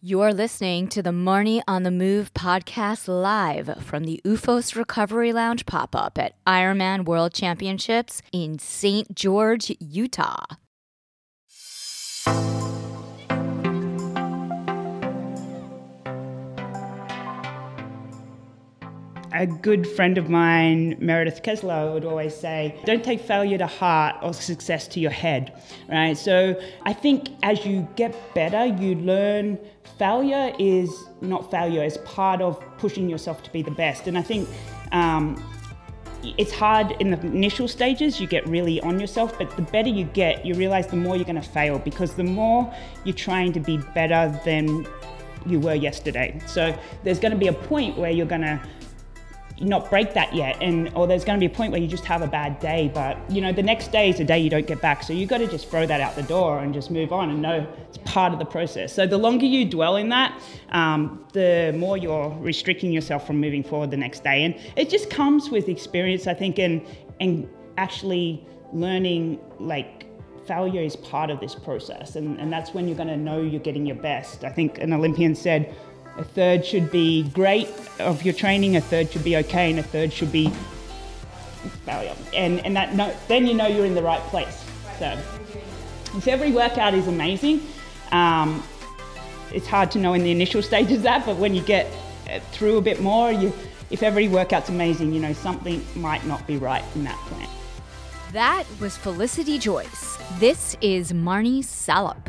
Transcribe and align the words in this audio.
You're 0.00 0.32
listening 0.32 0.86
to 0.90 1.02
the 1.02 1.10
Marnie 1.10 1.60
on 1.66 1.82
the 1.82 1.90
Move 1.90 2.32
podcast 2.32 3.08
live 3.08 3.82
from 3.82 4.04
the 4.04 4.20
OOFOS 4.24 4.76
Recovery 4.76 5.32
Lounge 5.32 5.66
pop 5.66 5.96
up 5.96 6.18
at 6.20 6.36
Ironman 6.44 7.04
World 7.04 7.34
Championships 7.34 8.22
in 8.30 8.60
St. 8.60 9.12
George, 9.12 9.74
Utah. 9.80 10.44
A 19.38 19.46
good 19.46 19.86
friend 19.86 20.18
of 20.18 20.28
mine, 20.28 20.96
Meredith 20.98 21.44
Kessler, 21.44 21.92
would 21.92 22.04
always 22.04 22.34
say, 22.34 22.74
don't 22.84 23.04
take 23.04 23.20
failure 23.20 23.56
to 23.56 23.68
heart 23.68 24.16
or 24.20 24.34
success 24.34 24.88
to 24.88 25.00
your 25.00 25.12
head, 25.12 25.62
right? 25.88 26.18
So 26.18 26.60
I 26.82 26.92
think 26.92 27.28
as 27.44 27.64
you 27.64 27.86
get 27.94 28.34
better, 28.34 28.66
you 28.66 28.96
learn 28.96 29.56
failure 29.96 30.52
is 30.58 30.92
not 31.20 31.52
failure, 31.52 31.84
it's 31.84 31.98
part 31.98 32.42
of 32.42 32.60
pushing 32.78 33.08
yourself 33.08 33.44
to 33.44 33.52
be 33.52 33.62
the 33.62 33.70
best. 33.70 34.08
And 34.08 34.18
I 34.18 34.22
think 34.22 34.48
um, 34.90 35.40
it's 36.24 36.52
hard 36.52 36.96
in 36.98 37.12
the 37.12 37.20
initial 37.20 37.68
stages, 37.68 38.20
you 38.20 38.26
get 38.26 38.44
really 38.48 38.80
on 38.80 38.98
yourself, 38.98 39.38
but 39.38 39.54
the 39.54 39.62
better 39.62 39.88
you 39.88 40.04
get, 40.04 40.44
you 40.44 40.54
realize 40.54 40.88
the 40.88 40.96
more 40.96 41.14
you're 41.14 41.24
going 41.24 41.40
to 41.40 41.48
fail 41.48 41.78
because 41.78 42.14
the 42.14 42.24
more 42.24 42.72
you're 43.04 43.14
trying 43.14 43.52
to 43.52 43.60
be 43.60 43.76
better 43.94 44.36
than 44.44 44.84
you 45.46 45.60
were 45.60 45.74
yesterday. 45.74 46.40
So 46.46 46.76
there's 47.04 47.20
going 47.20 47.32
to 47.32 47.38
be 47.38 47.46
a 47.46 47.52
point 47.52 47.96
where 47.96 48.10
you're 48.10 48.26
going 48.26 48.42
to 48.42 48.60
not 49.60 49.90
break 49.90 50.14
that 50.14 50.34
yet 50.34 50.56
and 50.60 50.90
or 50.94 51.06
there's 51.06 51.24
going 51.24 51.38
to 51.38 51.40
be 51.40 51.52
a 51.52 51.56
point 51.56 51.72
where 51.72 51.80
you 51.80 51.88
just 51.88 52.04
have 52.04 52.22
a 52.22 52.26
bad 52.26 52.60
day 52.60 52.90
but 52.94 53.18
you 53.30 53.40
know 53.40 53.52
the 53.52 53.62
next 53.62 53.90
day 53.90 54.08
is 54.08 54.20
a 54.20 54.24
day 54.24 54.38
you 54.38 54.50
don't 54.50 54.66
get 54.66 54.80
back 54.80 55.02
so 55.02 55.12
you've 55.12 55.28
got 55.28 55.38
to 55.38 55.46
just 55.46 55.68
throw 55.68 55.84
that 55.86 56.00
out 56.00 56.14
the 56.14 56.22
door 56.22 56.60
and 56.60 56.72
just 56.72 56.90
move 56.90 57.12
on 57.12 57.30
and 57.30 57.42
know 57.42 57.66
it's 57.88 57.98
part 57.98 58.32
of 58.32 58.38
the 58.38 58.44
process. 58.44 58.92
So 58.94 59.06
the 59.06 59.18
longer 59.18 59.46
you 59.46 59.64
dwell 59.64 59.96
in 59.96 60.08
that 60.10 60.40
um, 60.70 61.24
the 61.32 61.74
more 61.76 61.96
you're 61.96 62.30
restricting 62.40 62.92
yourself 62.92 63.26
from 63.26 63.40
moving 63.40 63.62
forward 63.62 63.90
the 63.90 63.96
next 63.96 64.22
day 64.22 64.44
and 64.44 64.54
it 64.76 64.90
just 64.90 65.08
comes 65.10 65.50
with 65.50 65.68
experience 65.68 66.26
i 66.26 66.34
think 66.34 66.58
and 66.58 66.84
and 67.20 67.48
actually 67.76 68.46
learning 68.72 69.40
like 69.58 70.06
failure 70.46 70.80
is 70.80 70.96
part 70.96 71.30
of 71.30 71.40
this 71.40 71.54
process 71.54 72.16
and, 72.16 72.38
and 72.40 72.52
that's 72.52 72.72
when 72.72 72.88
you're 72.88 72.96
going 72.96 73.08
to 73.08 73.16
know 73.16 73.40
you're 73.40 73.60
getting 73.60 73.84
your 73.84 73.96
best. 73.96 74.44
I 74.44 74.50
think 74.50 74.78
an 74.78 74.92
olympian 74.92 75.34
said 75.34 75.74
a 76.18 76.24
third 76.24 76.66
should 76.66 76.90
be 76.90 77.22
great 77.30 77.68
of 78.00 78.24
your 78.24 78.34
training, 78.34 78.76
a 78.76 78.80
third 78.80 79.10
should 79.10 79.24
be 79.24 79.36
okay, 79.38 79.70
and 79.70 79.78
a 79.78 79.82
third 79.82 80.12
should 80.12 80.32
be 80.32 80.50
failure. 81.86 82.14
And, 82.34 82.64
and 82.66 82.76
that 82.76 82.94
no, 82.94 83.14
then 83.28 83.46
you 83.46 83.54
know 83.54 83.66
you're 83.66 83.86
in 83.86 83.94
the 83.94 84.02
right 84.02 84.20
place. 84.22 84.64
So 84.98 85.16
if 86.16 86.26
every 86.26 86.50
workout 86.50 86.94
is 86.94 87.06
amazing, 87.06 87.62
um, 88.10 88.62
it's 89.52 89.66
hard 89.66 89.90
to 89.92 89.98
know 89.98 90.14
in 90.14 90.22
the 90.22 90.32
initial 90.32 90.62
stages 90.70 91.02
that, 91.02 91.24
but 91.24 91.36
when 91.36 91.54
you 91.54 91.62
get 91.62 91.86
through 92.50 92.76
a 92.76 92.82
bit 92.82 93.00
more, 93.00 93.32
you, 93.32 93.52
if 93.90 94.02
every 94.02 94.28
workout's 94.28 94.68
amazing, 94.68 95.12
you 95.12 95.20
know 95.20 95.32
something 95.32 95.84
might 95.94 96.26
not 96.26 96.46
be 96.46 96.56
right 96.56 96.84
in 96.94 97.04
that 97.04 97.18
plan. 97.28 97.48
That 98.32 98.64
was 98.80 98.96
Felicity 98.96 99.58
Joyce. 99.58 100.18
This 100.38 100.76
is 100.82 101.12
Marnie 101.12 101.64
Salop. 101.64 102.28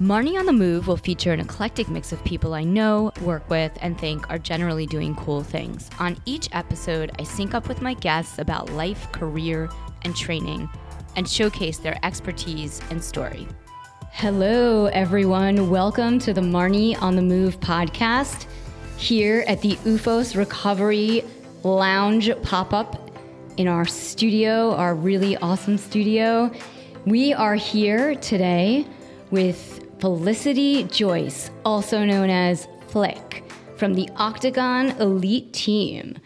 Marnie 0.00 0.38
on 0.38 0.46
the 0.46 0.52
Move 0.54 0.86
will 0.86 0.96
feature 0.96 1.30
an 1.30 1.40
eclectic 1.40 1.90
mix 1.90 2.10
of 2.10 2.24
people 2.24 2.54
I 2.54 2.64
know, 2.64 3.12
work 3.20 3.50
with, 3.50 3.70
and 3.82 4.00
think 4.00 4.30
are 4.30 4.38
generally 4.38 4.86
doing 4.86 5.14
cool 5.14 5.42
things. 5.42 5.90
On 5.98 6.16
each 6.24 6.48
episode, 6.52 7.10
I 7.18 7.22
sync 7.24 7.52
up 7.52 7.68
with 7.68 7.82
my 7.82 7.92
guests 7.92 8.38
about 8.38 8.70
life, 8.70 9.12
career, 9.12 9.68
and 10.00 10.16
training 10.16 10.70
and 11.16 11.28
showcase 11.28 11.76
their 11.76 11.98
expertise 12.02 12.80
and 12.88 13.04
story. 13.04 13.46
Hello, 14.10 14.86
everyone. 14.86 15.68
Welcome 15.68 16.18
to 16.20 16.32
the 16.32 16.40
Marnie 16.40 16.96
on 17.02 17.14
the 17.14 17.20
Move 17.20 17.60
podcast 17.60 18.46
here 18.96 19.44
at 19.46 19.60
the 19.60 19.72
OOFOS 19.84 20.34
Recovery 20.34 21.22
Lounge 21.62 22.30
pop 22.42 22.72
up 22.72 23.10
in 23.58 23.68
our 23.68 23.84
studio, 23.84 24.74
our 24.76 24.94
really 24.94 25.36
awesome 25.36 25.76
studio. 25.76 26.50
We 27.04 27.34
are 27.34 27.54
here 27.54 28.14
today 28.14 28.86
with 29.30 29.79
Felicity 30.00 30.84
Joyce, 30.84 31.50
also 31.62 32.04
known 32.04 32.30
as 32.30 32.66
Flick, 32.88 33.44
from 33.76 33.92
the 33.92 34.08
Octagon 34.16 34.92
Elite 34.92 35.52
Team. 35.52 36.16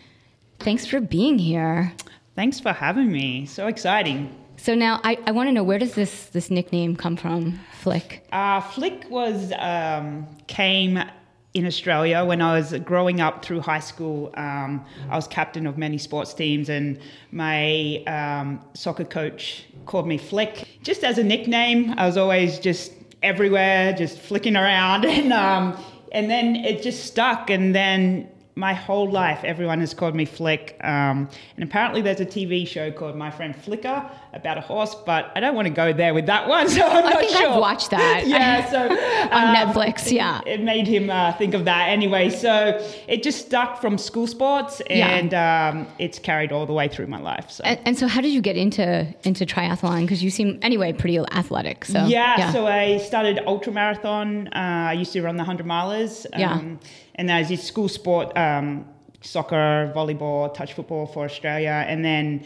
Thanks 0.60 0.86
for 0.86 1.00
being 1.00 1.40
here. 1.40 1.92
Thanks 2.36 2.60
for 2.60 2.72
having 2.72 3.10
me. 3.10 3.46
So 3.46 3.66
exciting. 3.66 4.32
So 4.58 4.76
now 4.76 5.00
I, 5.02 5.18
I 5.26 5.32
want 5.32 5.48
to 5.48 5.52
know 5.52 5.64
where 5.64 5.80
does 5.80 5.94
this 5.94 6.26
this 6.26 6.52
nickname 6.52 6.94
come 6.94 7.16
from, 7.16 7.58
Flick? 7.80 8.24
Uh, 8.30 8.60
Flick 8.60 9.10
was 9.10 9.52
um, 9.58 10.28
came 10.46 11.02
in 11.54 11.66
Australia 11.66 12.24
when 12.24 12.40
I 12.40 12.56
was 12.56 12.72
growing 12.84 13.20
up 13.20 13.44
through 13.44 13.60
high 13.60 13.80
school. 13.80 14.32
Um, 14.34 14.84
I 15.10 15.16
was 15.16 15.26
captain 15.26 15.66
of 15.66 15.76
many 15.76 15.98
sports 15.98 16.32
teams, 16.32 16.68
and 16.68 17.00
my 17.32 18.04
um, 18.06 18.64
soccer 18.74 19.04
coach 19.04 19.64
called 19.86 20.06
me 20.06 20.16
Flick 20.16 20.78
just 20.82 21.02
as 21.02 21.18
a 21.18 21.24
nickname. 21.24 21.94
I 21.98 22.06
was 22.06 22.16
always 22.16 22.60
just 22.60 22.92
everywhere, 23.24 23.92
just 23.94 24.18
flicking 24.18 24.56
around, 24.56 25.04
and 25.16 25.32
um, 25.32 25.76
and 26.12 26.30
then 26.30 26.56
it 26.56 26.82
just 26.82 27.04
stuck. 27.06 27.50
And 27.50 27.74
then 27.74 28.28
my 28.56 28.72
whole 28.72 29.10
life, 29.10 29.42
everyone 29.42 29.80
has 29.80 29.94
called 29.94 30.14
me 30.14 30.24
Flick. 30.24 30.76
Um, 30.80 31.28
and 31.56 31.64
apparently, 31.64 32.02
there's 32.02 32.20
a 32.20 32.26
TV 32.26 32.66
show 32.66 32.92
called 32.92 33.16
My 33.16 33.30
Friend 33.30 33.54
Flicka 33.54 34.10
about 34.32 34.58
a 34.58 34.60
horse, 34.60 34.94
but 34.94 35.32
I 35.34 35.40
don't 35.40 35.56
want 35.56 35.66
to 35.66 35.74
go 35.74 35.92
there 35.92 36.14
with 36.14 36.26
that 36.26 36.48
one. 36.48 36.68
So 36.74 36.82
I'm 36.84 37.06
I 37.06 37.14
think 37.20 37.36
sure. 37.36 37.50
I've 37.50 37.60
watched 37.60 37.90
that. 37.90 38.24
yeah, 38.26 38.68
so 38.68 38.80
on 39.32 39.48
um, 39.48 39.54
Netflix. 39.54 40.10
Yeah, 40.10 40.40
it, 40.44 40.60
made 40.60 40.88
him 40.88 41.08
uh, 41.08 41.32
think 41.34 41.54
of 41.54 41.64
that 41.66 41.88
anyway. 41.88 42.30
So 42.30 42.80
it 43.06 43.22
just 43.22 43.46
stuck 43.46 43.80
from 43.80 43.96
school 43.96 44.26
sports, 44.26 44.80
and 44.90 45.30
yeah. 45.30 45.70
um, 45.72 45.86
it's 46.00 46.18
carried 46.18 46.50
all 46.50 46.66
the 46.66 46.72
way 46.72 46.88
through 46.88 47.06
my 47.06 47.20
life. 47.20 47.50
So 47.50 47.62
and, 47.64 47.78
and 47.84 47.98
so, 47.98 48.08
how 48.08 48.20
did 48.20 48.32
you 48.32 48.40
get 48.40 48.56
into 48.56 49.06
into 49.22 49.46
triathlon? 49.46 50.00
Because 50.00 50.24
you 50.24 50.30
seem 50.30 50.58
anyway 50.62 50.92
pretty 50.92 51.18
athletic. 51.18 51.84
So 51.84 52.06
yeah, 52.06 52.38
yeah. 52.38 52.52
so 52.52 52.66
I 52.66 52.98
started 52.98 53.40
ultra 53.46 53.72
marathon. 53.72 54.48
Uh, 54.48 54.88
I 54.88 54.94
used 54.94 55.12
to 55.12 55.22
run 55.22 55.36
the 55.36 55.44
hundred 55.44 55.66
milers. 55.66 56.26
Um, 56.32 56.40
yeah, 56.40 56.88
and 57.16 57.30
I 57.30 57.42
did 57.42 57.60
school 57.60 57.88
sport. 57.88 58.36
Um, 58.36 58.86
soccer, 59.24 59.90
volleyball, 59.96 60.52
touch 60.52 60.74
football 60.74 61.06
for 61.06 61.24
Australia, 61.24 61.84
and 61.88 62.04
then 62.04 62.44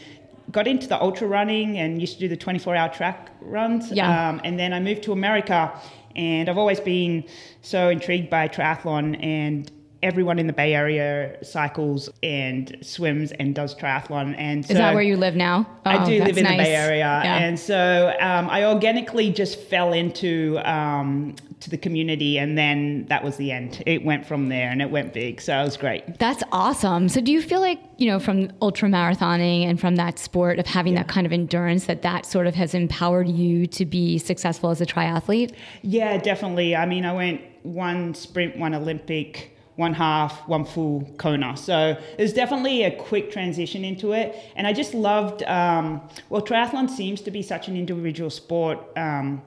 got 0.51 0.67
into 0.67 0.87
the 0.87 0.99
ultra 1.01 1.27
running 1.27 1.77
and 1.77 2.01
used 2.01 2.13
to 2.15 2.19
do 2.19 2.27
the 2.27 2.37
24 2.37 2.75
hour 2.75 2.89
track 2.89 3.31
runs. 3.41 3.91
Yeah. 3.91 4.29
Um, 4.29 4.41
and 4.43 4.57
then 4.57 4.73
I 4.73 4.79
moved 4.79 5.03
to 5.03 5.11
America 5.11 5.71
and 6.15 6.49
I've 6.49 6.57
always 6.57 6.79
been 6.79 7.23
so 7.61 7.89
intrigued 7.89 8.29
by 8.29 8.47
triathlon 8.47 9.23
and 9.23 9.71
everyone 10.01 10.39
in 10.39 10.47
the 10.47 10.53
Bay 10.53 10.73
Area 10.73 11.37
cycles 11.43 12.09
and 12.23 12.77
swims 12.81 13.31
and 13.33 13.53
does 13.53 13.75
triathlon. 13.75 14.35
And 14.37 14.65
so 14.65 14.71
is 14.71 14.77
that 14.77 14.93
where 14.93 15.03
you 15.03 15.17
live 15.17 15.35
now? 15.35 15.67
Oh, 15.85 15.89
I 15.89 16.05
do 16.05 16.23
live 16.23 16.37
in 16.37 16.43
nice. 16.43 16.57
the 16.57 16.63
Bay 16.63 16.75
Area, 16.75 17.21
yeah. 17.23 17.37
and 17.37 17.59
so 17.59 18.15
um, 18.19 18.49
I 18.49 18.65
organically 18.65 19.31
just 19.31 19.59
fell 19.59 19.93
into 19.93 20.59
um, 20.63 21.35
to 21.59 21.69
the 21.69 21.77
community, 21.77 22.37
and 22.37 22.57
then 22.57 23.05
that 23.07 23.23
was 23.23 23.37
the 23.37 23.51
end. 23.51 23.83
It 23.85 24.03
went 24.05 24.25
from 24.25 24.49
there, 24.49 24.69
and 24.69 24.81
it 24.81 24.89
went 24.89 25.13
big. 25.13 25.41
So 25.41 25.59
it 25.59 25.63
was 25.63 25.77
great. 25.77 26.19
That's 26.19 26.43
awesome. 26.51 27.09
So 27.09 27.21
do 27.21 27.31
you 27.31 27.41
feel 27.41 27.59
like 27.59 27.79
you 27.97 28.07
know 28.07 28.19
from 28.19 28.51
ultra 28.61 28.89
marathoning 28.89 29.63
and 29.65 29.79
from 29.79 29.95
that 29.97 30.19
sport 30.19 30.59
of 30.59 30.65
having 30.65 30.93
yeah. 30.93 31.03
that 31.03 31.09
kind 31.09 31.25
of 31.25 31.33
endurance 31.33 31.85
that 31.85 32.01
that 32.03 32.25
sort 32.25 32.47
of 32.47 32.55
has 32.55 32.73
empowered 32.73 33.27
you 33.27 33.67
to 33.67 33.85
be 33.85 34.17
successful 34.17 34.69
as 34.69 34.81
a 34.81 34.85
triathlete? 34.85 35.53
Yeah, 35.81 36.17
definitely. 36.17 36.75
I 36.75 36.85
mean, 36.85 37.05
I 37.05 37.13
went 37.13 37.41
one 37.63 38.13
sprint, 38.13 38.57
one 38.57 38.73
Olympic 38.73 39.55
one 39.79 39.93
half, 39.93 40.45
one 40.47 40.65
full 40.65 41.09
Kona. 41.17 41.55
So 41.55 41.97
it 42.17 42.21
was 42.21 42.33
definitely 42.33 42.83
a 42.83 42.91
quick 42.91 43.31
transition 43.31 43.85
into 43.85 44.11
it. 44.11 44.35
And 44.57 44.67
I 44.67 44.73
just 44.73 44.93
loved, 44.93 45.41
um, 45.43 46.01
well, 46.29 46.41
triathlon 46.41 46.89
seems 46.89 47.21
to 47.21 47.31
be 47.31 47.41
such 47.41 47.69
an 47.69 47.77
individual 47.77 48.29
sport. 48.29 48.77
Um, 48.97 49.41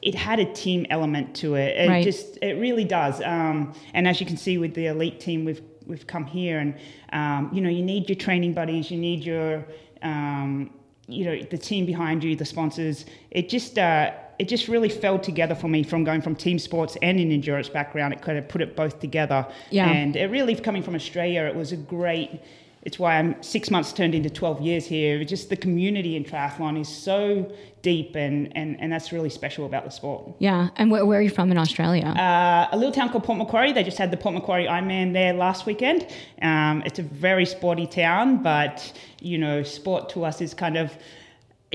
it 0.00 0.14
had 0.14 0.38
a 0.38 0.52
team 0.52 0.86
element 0.88 1.34
to 1.36 1.56
it. 1.56 1.76
It 1.76 1.88
right. 1.88 2.04
just, 2.04 2.38
it 2.40 2.60
really 2.60 2.84
does. 2.84 3.20
Um, 3.22 3.74
and 3.92 4.06
as 4.06 4.20
you 4.20 4.26
can 4.26 4.36
see 4.36 4.56
with 4.56 4.74
the 4.74 4.86
elite 4.86 5.18
team, 5.18 5.44
we've, 5.44 5.62
we've 5.84 6.06
come 6.06 6.26
here 6.26 6.60
and, 6.60 6.76
um, 7.12 7.50
you 7.52 7.60
know, 7.60 7.68
you 7.68 7.82
need 7.82 8.08
your 8.08 8.16
training 8.16 8.54
buddies, 8.54 8.88
you 8.88 8.98
need 8.98 9.24
your, 9.24 9.66
um, 10.02 10.70
you 11.08 11.24
know, 11.24 11.42
the 11.42 11.58
team 11.58 11.86
behind 11.86 12.22
you, 12.22 12.36
the 12.36 12.44
sponsors. 12.44 13.04
It 13.32 13.48
just, 13.48 13.78
uh, 13.78 14.12
it 14.42 14.48
just 14.48 14.66
really 14.66 14.88
fell 14.88 15.20
together 15.20 15.54
for 15.54 15.68
me 15.68 15.84
from 15.84 16.02
going 16.02 16.20
from 16.20 16.34
team 16.34 16.58
sports 16.58 16.96
and 17.00 17.20
an 17.20 17.30
endurance 17.30 17.68
background. 17.68 18.12
It 18.12 18.22
kind 18.22 18.36
of 18.36 18.48
put 18.48 18.60
it 18.60 18.74
both 18.74 18.98
together. 18.98 19.46
Yeah. 19.70 19.88
And 19.88 20.16
it 20.16 20.32
really, 20.32 20.56
coming 20.56 20.82
from 20.82 20.96
Australia, 20.96 21.42
it 21.42 21.54
was 21.54 21.70
a 21.70 21.76
great 21.76 22.40
it's 22.82 22.98
why 22.98 23.16
I'm 23.16 23.40
six 23.44 23.70
months 23.70 23.92
turned 23.92 24.12
into 24.12 24.28
12 24.28 24.60
years 24.60 24.84
here. 24.84 25.20
It's 25.20 25.30
just 25.30 25.48
the 25.48 25.56
community 25.56 26.16
in 26.16 26.24
triathlon 26.24 26.80
is 26.80 26.88
so 26.88 27.52
deep, 27.82 28.16
and, 28.16 28.50
and, 28.56 28.80
and 28.80 28.90
that's 28.90 29.12
really 29.12 29.30
special 29.30 29.66
about 29.66 29.84
the 29.84 29.90
sport. 29.90 30.34
Yeah. 30.40 30.70
And 30.74 30.90
where, 30.90 31.06
where 31.06 31.20
are 31.20 31.22
you 31.22 31.30
from 31.30 31.52
in 31.52 31.58
Australia? 31.58 32.06
Uh, 32.06 32.66
a 32.72 32.76
little 32.76 32.90
town 32.90 33.10
called 33.10 33.22
Port 33.22 33.38
Macquarie. 33.38 33.72
They 33.72 33.84
just 33.84 33.98
had 33.98 34.10
the 34.10 34.16
Port 34.16 34.34
Macquarie 34.34 34.66
Ironman 34.66 35.12
there 35.12 35.32
last 35.32 35.64
weekend. 35.64 36.08
Um, 36.42 36.82
it's 36.84 36.98
a 36.98 37.04
very 37.04 37.46
sporty 37.46 37.86
town, 37.86 38.42
but 38.42 38.92
you 39.20 39.38
know, 39.38 39.62
sport 39.62 40.08
to 40.14 40.24
us 40.24 40.40
is 40.40 40.52
kind 40.52 40.76
of 40.76 40.92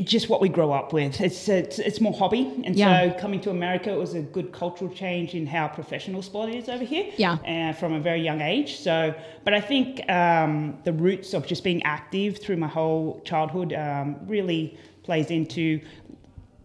just 0.03 0.29
what 0.29 0.41
we 0.41 0.49
grow 0.49 0.71
up 0.71 0.93
with. 0.93 1.19
It's 1.21 1.49
it's, 1.49 1.79
it's 1.79 1.99
more 1.99 2.13
hobby, 2.13 2.61
and 2.65 2.75
Yeah. 2.75 3.11
so 3.13 3.19
coming 3.19 3.41
to 3.41 3.49
America 3.49 3.89
it 3.91 3.97
was 3.97 4.13
a 4.13 4.21
good 4.21 4.51
cultural 4.51 4.91
change 4.93 5.33
in 5.33 5.47
how 5.47 5.67
professional 5.67 6.21
sport 6.21 6.49
is 6.49 6.69
over 6.69 6.83
here. 6.83 7.05
Yeah. 7.17 7.37
and 7.45 7.75
from 7.75 7.93
a 7.93 7.99
very 7.99 8.21
young 8.21 8.41
age. 8.41 8.77
So, 8.77 9.13
but 9.43 9.53
I 9.53 9.61
think 9.61 10.07
um, 10.09 10.77
the 10.83 10.93
roots 10.93 11.33
of 11.33 11.47
just 11.47 11.63
being 11.63 11.81
active 11.83 12.37
through 12.39 12.57
my 12.57 12.67
whole 12.67 13.21
childhood 13.25 13.73
um, 13.73 14.17
really 14.27 14.77
plays 15.03 15.31
into 15.31 15.79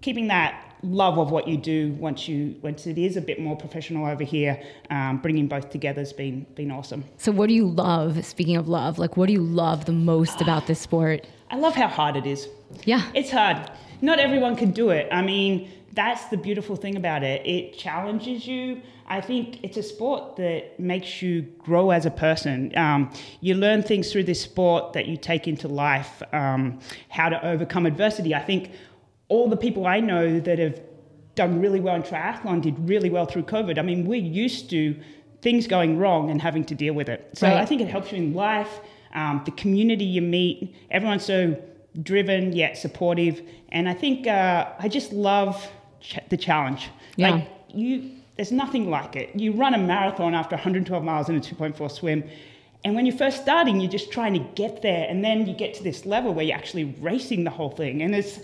keeping 0.02 0.26
that 0.28 0.68
love 0.84 1.16
of 1.16 1.30
what 1.30 1.46
you 1.46 1.56
do 1.56 1.92
once 1.92 2.26
you 2.26 2.56
once 2.60 2.88
it 2.88 2.98
is 2.98 3.16
a 3.16 3.20
bit 3.20 3.40
more 3.40 3.56
professional 3.56 4.04
over 4.04 4.24
here. 4.24 4.60
Um, 4.90 5.18
bringing 5.18 5.46
both 5.46 5.70
together 5.70 6.00
has 6.00 6.12
been 6.12 6.44
been 6.54 6.70
awesome. 6.70 7.04
so, 7.16 7.32
what 7.32 7.48
do 7.48 7.54
you 7.54 7.66
love? 7.68 8.24
Speaking 8.26 8.56
of 8.56 8.68
love, 8.68 8.98
like, 8.98 9.16
what 9.16 9.26
do 9.28 9.32
you 9.32 9.42
love 9.42 9.84
the 9.86 9.92
most 9.92 10.40
about 10.40 10.66
this 10.66 10.80
sport? 10.80 11.24
I 11.52 11.56
love 11.56 11.74
how 11.74 11.86
hard 11.86 12.16
it 12.16 12.26
is. 12.26 12.48
Yeah. 12.84 13.02
It's 13.14 13.30
hard. 13.30 13.70
Not 14.00 14.18
everyone 14.18 14.56
can 14.56 14.72
do 14.72 14.90
it. 14.90 15.06
I 15.12 15.22
mean, 15.22 15.70
that's 15.92 16.24
the 16.26 16.38
beautiful 16.38 16.74
thing 16.74 16.96
about 16.96 17.22
it. 17.22 17.46
It 17.46 17.76
challenges 17.76 18.46
you. 18.46 18.80
I 19.06 19.20
think 19.20 19.62
it's 19.62 19.76
a 19.76 19.82
sport 19.82 20.36
that 20.36 20.80
makes 20.80 21.20
you 21.20 21.42
grow 21.58 21.90
as 21.90 22.06
a 22.06 22.10
person. 22.10 22.76
Um, 22.76 23.12
you 23.42 23.54
learn 23.54 23.82
things 23.82 24.10
through 24.10 24.24
this 24.24 24.40
sport 24.40 24.94
that 24.94 25.06
you 25.06 25.18
take 25.18 25.46
into 25.46 25.68
life, 25.68 26.22
um, 26.32 26.80
how 27.10 27.28
to 27.28 27.44
overcome 27.46 27.84
adversity. 27.84 28.34
I 28.34 28.42
think 28.42 28.70
all 29.28 29.50
the 29.50 29.56
people 29.56 29.86
I 29.86 30.00
know 30.00 30.40
that 30.40 30.58
have 30.58 30.80
done 31.34 31.60
really 31.60 31.80
well 31.80 31.96
in 31.96 32.02
triathlon 32.02 32.62
did 32.62 32.88
really 32.88 33.10
well 33.10 33.26
through 33.26 33.42
COVID. 33.42 33.78
I 33.78 33.82
mean, 33.82 34.06
we're 34.06 34.20
used 34.20 34.70
to 34.70 34.96
things 35.42 35.66
going 35.66 35.98
wrong 35.98 36.30
and 36.30 36.40
having 36.40 36.64
to 36.64 36.74
deal 36.74 36.94
with 36.94 37.08
it. 37.10 37.28
So 37.34 37.46
Right. 37.48 37.58
I 37.58 37.66
think 37.66 37.82
it 37.82 37.88
helps 37.88 38.12
you 38.12 38.18
in 38.18 38.32
life, 38.32 38.80
um, 39.14 39.42
the 39.44 39.50
community 39.52 40.04
you 40.04 40.22
meet. 40.22 40.74
Everyone's 40.90 41.24
so 41.24 41.56
driven 42.02 42.52
yet 42.52 42.78
supportive, 42.78 43.42
and 43.70 43.88
I 43.88 43.94
think 43.94 44.26
uh, 44.26 44.72
I 44.78 44.88
just 44.88 45.12
love 45.12 45.70
ch- 46.00 46.18
the 46.28 46.36
challenge. 46.36 46.90
Yeah. 47.16 47.30
Like 47.30 47.48
you, 47.68 48.10
there's 48.36 48.52
nothing 48.52 48.90
like 48.90 49.16
it. 49.16 49.34
You 49.38 49.52
run 49.52 49.74
a 49.74 49.78
marathon 49.78 50.34
after 50.34 50.56
112 50.56 51.04
miles 51.04 51.28
in 51.28 51.36
a 51.36 51.40
2.4 51.40 51.90
swim. 51.90 52.24
And 52.84 52.94
when 52.96 53.06
you're 53.06 53.16
first 53.16 53.42
starting, 53.42 53.80
you're 53.80 53.90
just 53.90 54.10
trying 54.10 54.34
to 54.34 54.40
get 54.54 54.82
there, 54.82 55.06
and 55.08 55.24
then 55.24 55.46
you 55.46 55.54
get 55.54 55.74
to 55.74 55.82
this 55.82 56.04
level 56.04 56.34
where 56.34 56.44
you're 56.44 56.56
actually 56.56 56.84
racing 57.00 57.44
the 57.44 57.50
whole 57.50 57.70
thing. 57.70 58.02
And 58.02 58.14
it's, 58.14 58.40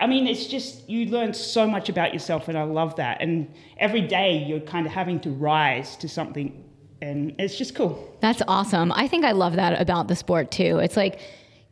I 0.00 0.06
mean, 0.06 0.26
it's 0.26 0.46
just 0.46 0.88
you 0.88 1.06
learn 1.06 1.34
so 1.34 1.66
much 1.66 1.88
about 1.88 2.12
yourself, 2.14 2.48
and 2.48 2.56
I 2.56 2.62
love 2.62 2.96
that. 2.96 3.20
And 3.20 3.52
every 3.76 4.00
day 4.00 4.44
you're 4.44 4.60
kind 4.60 4.86
of 4.86 4.92
having 4.92 5.20
to 5.20 5.30
rise 5.30 5.96
to 5.96 6.08
something, 6.08 6.64
and 7.02 7.34
it's 7.38 7.58
just 7.58 7.74
cool. 7.74 8.16
That's 8.20 8.40
awesome. 8.48 8.92
I 8.92 9.08
think 9.08 9.24
I 9.24 9.32
love 9.32 9.56
that 9.56 9.78
about 9.80 10.08
the 10.08 10.16
sport 10.16 10.50
too. 10.50 10.78
It's 10.78 10.96
like 10.96 11.20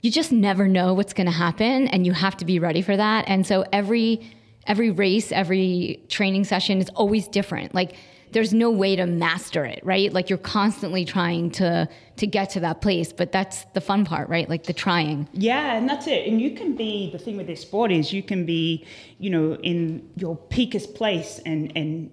you 0.03 0.11
just 0.11 0.33
never 0.33 0.67
know 0.67 0.93
what's 0.93 1.13
going 1.13 1.27
to 1.27 1.33
happen 1.33 1.87
and 1.89 2.05
you 2.05 2.13
have 2.13 2.37
to 2.39 2.45
be 2.45 2.59
ready 2.59 2.83
for 2.83 2.97
that. 2.97 3.25
And 3.29 3.47
so 3.47 3.65
every 3.73 4.21
every 4.67 4.91
race, 4.91 5.33
every 5.33 6.03
training 6.09 6.45
session 6.45 6.79
is 6.79 6.89
always 6.91 7.29
different. 7.29 7.75
Like 7.75 7.95
there's 8.33 8.53
no 8.53 8.71
way 8.71 8.95
to 8.95 9.07
master 9.07 9.65
it, 9.65 9.81
right? 9.85 10.13
Like 10.13 10.29
you're 10.29 10.39
constantly 10.39 11.05
trying 11.05 11.51
to 11.53 11.89
to 12.17 12.27
get 12.27 12.51
to 12.51 12.61
that 12.61 12.81
place, 12.81 13.13
but 13.13 13.31
that's 13.31 13.65
the 13.75 13.81
fun 13.81 14.05
part, 14.05 14.29
right? 14.29 14.49
Like 14.49 14.65
the 14.65 14.73
trying. 14.73 15.29
Yeah, 15.33 15.77
and 15.77 15.89
that's 15.89 16.07
it. 16.07 16.27
And 16.27 16.41
you 16.41 16.53
can 16.53 16.75
be 16.75 17.11
the 17.13 17.19
thing 17.19 17.37
with 17.37 17.47
this 17.47 17.63
sport 17.63 17.93
is 17.93 18.13
you 18.13 18.23
can 18.23 18.45
be, 18.45 18.85
you 19.19 19.31
know, 19.31 19.55
in 19.57 20.09
your 20.17 20.37
peakest 20.37 20.95
place 20.95 21.41
and 21.47 21.73
and 21.77 22.11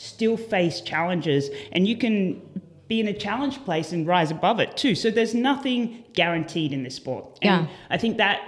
still 0.00 0.36
face 0.36 0.80
challenges, 0.80 1.50
and 1.72 1.86
you 1.86 1.96
can 1.96 2.40
be 2.88 3.00
in 3.00 3.06
a 3.08 3.12
challenge 3.12 3.64
place 3.64 3.92
and 3.92 4.06
rise 4.06 4.30
above 4.30 4.58
it 4.58 4.76
too. 4.76 4.94
So 4.94 5.10
there's 5.10 5.34
nothing 5.34 6.04
guaranteed 6.14 6.72
in 6.72 6.82
this 6.82 6.96
sport. 6.96 7.38
And 7.42 7.66
Yeah. 7.66 7.72
I 7.88 7.98
think 7.98 8.16
that 8.16 8.40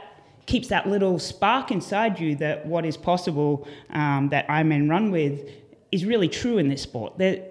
keeps 0.46 0.69
that 0.69 0.88
little 0.88 1.19
spark 1.20 1.70
inside 1.70 2.19
you 2.19 2.34
that 2.37 2.66
what 2.66 2.84
is 2.84 2.96
possible 2.96 3.69
um, 3.90 4.28
that 4.31 4.49
Ironman 4.49 4.90
run 4.90 5.12
with 5.12 5.49
is 5.93 6.04
really 6.04 6.28
true 6.28 6.58
in 6.58 6.69
this 6.69 6.82
sport. 6.82 7.19
There, 7.19 7.44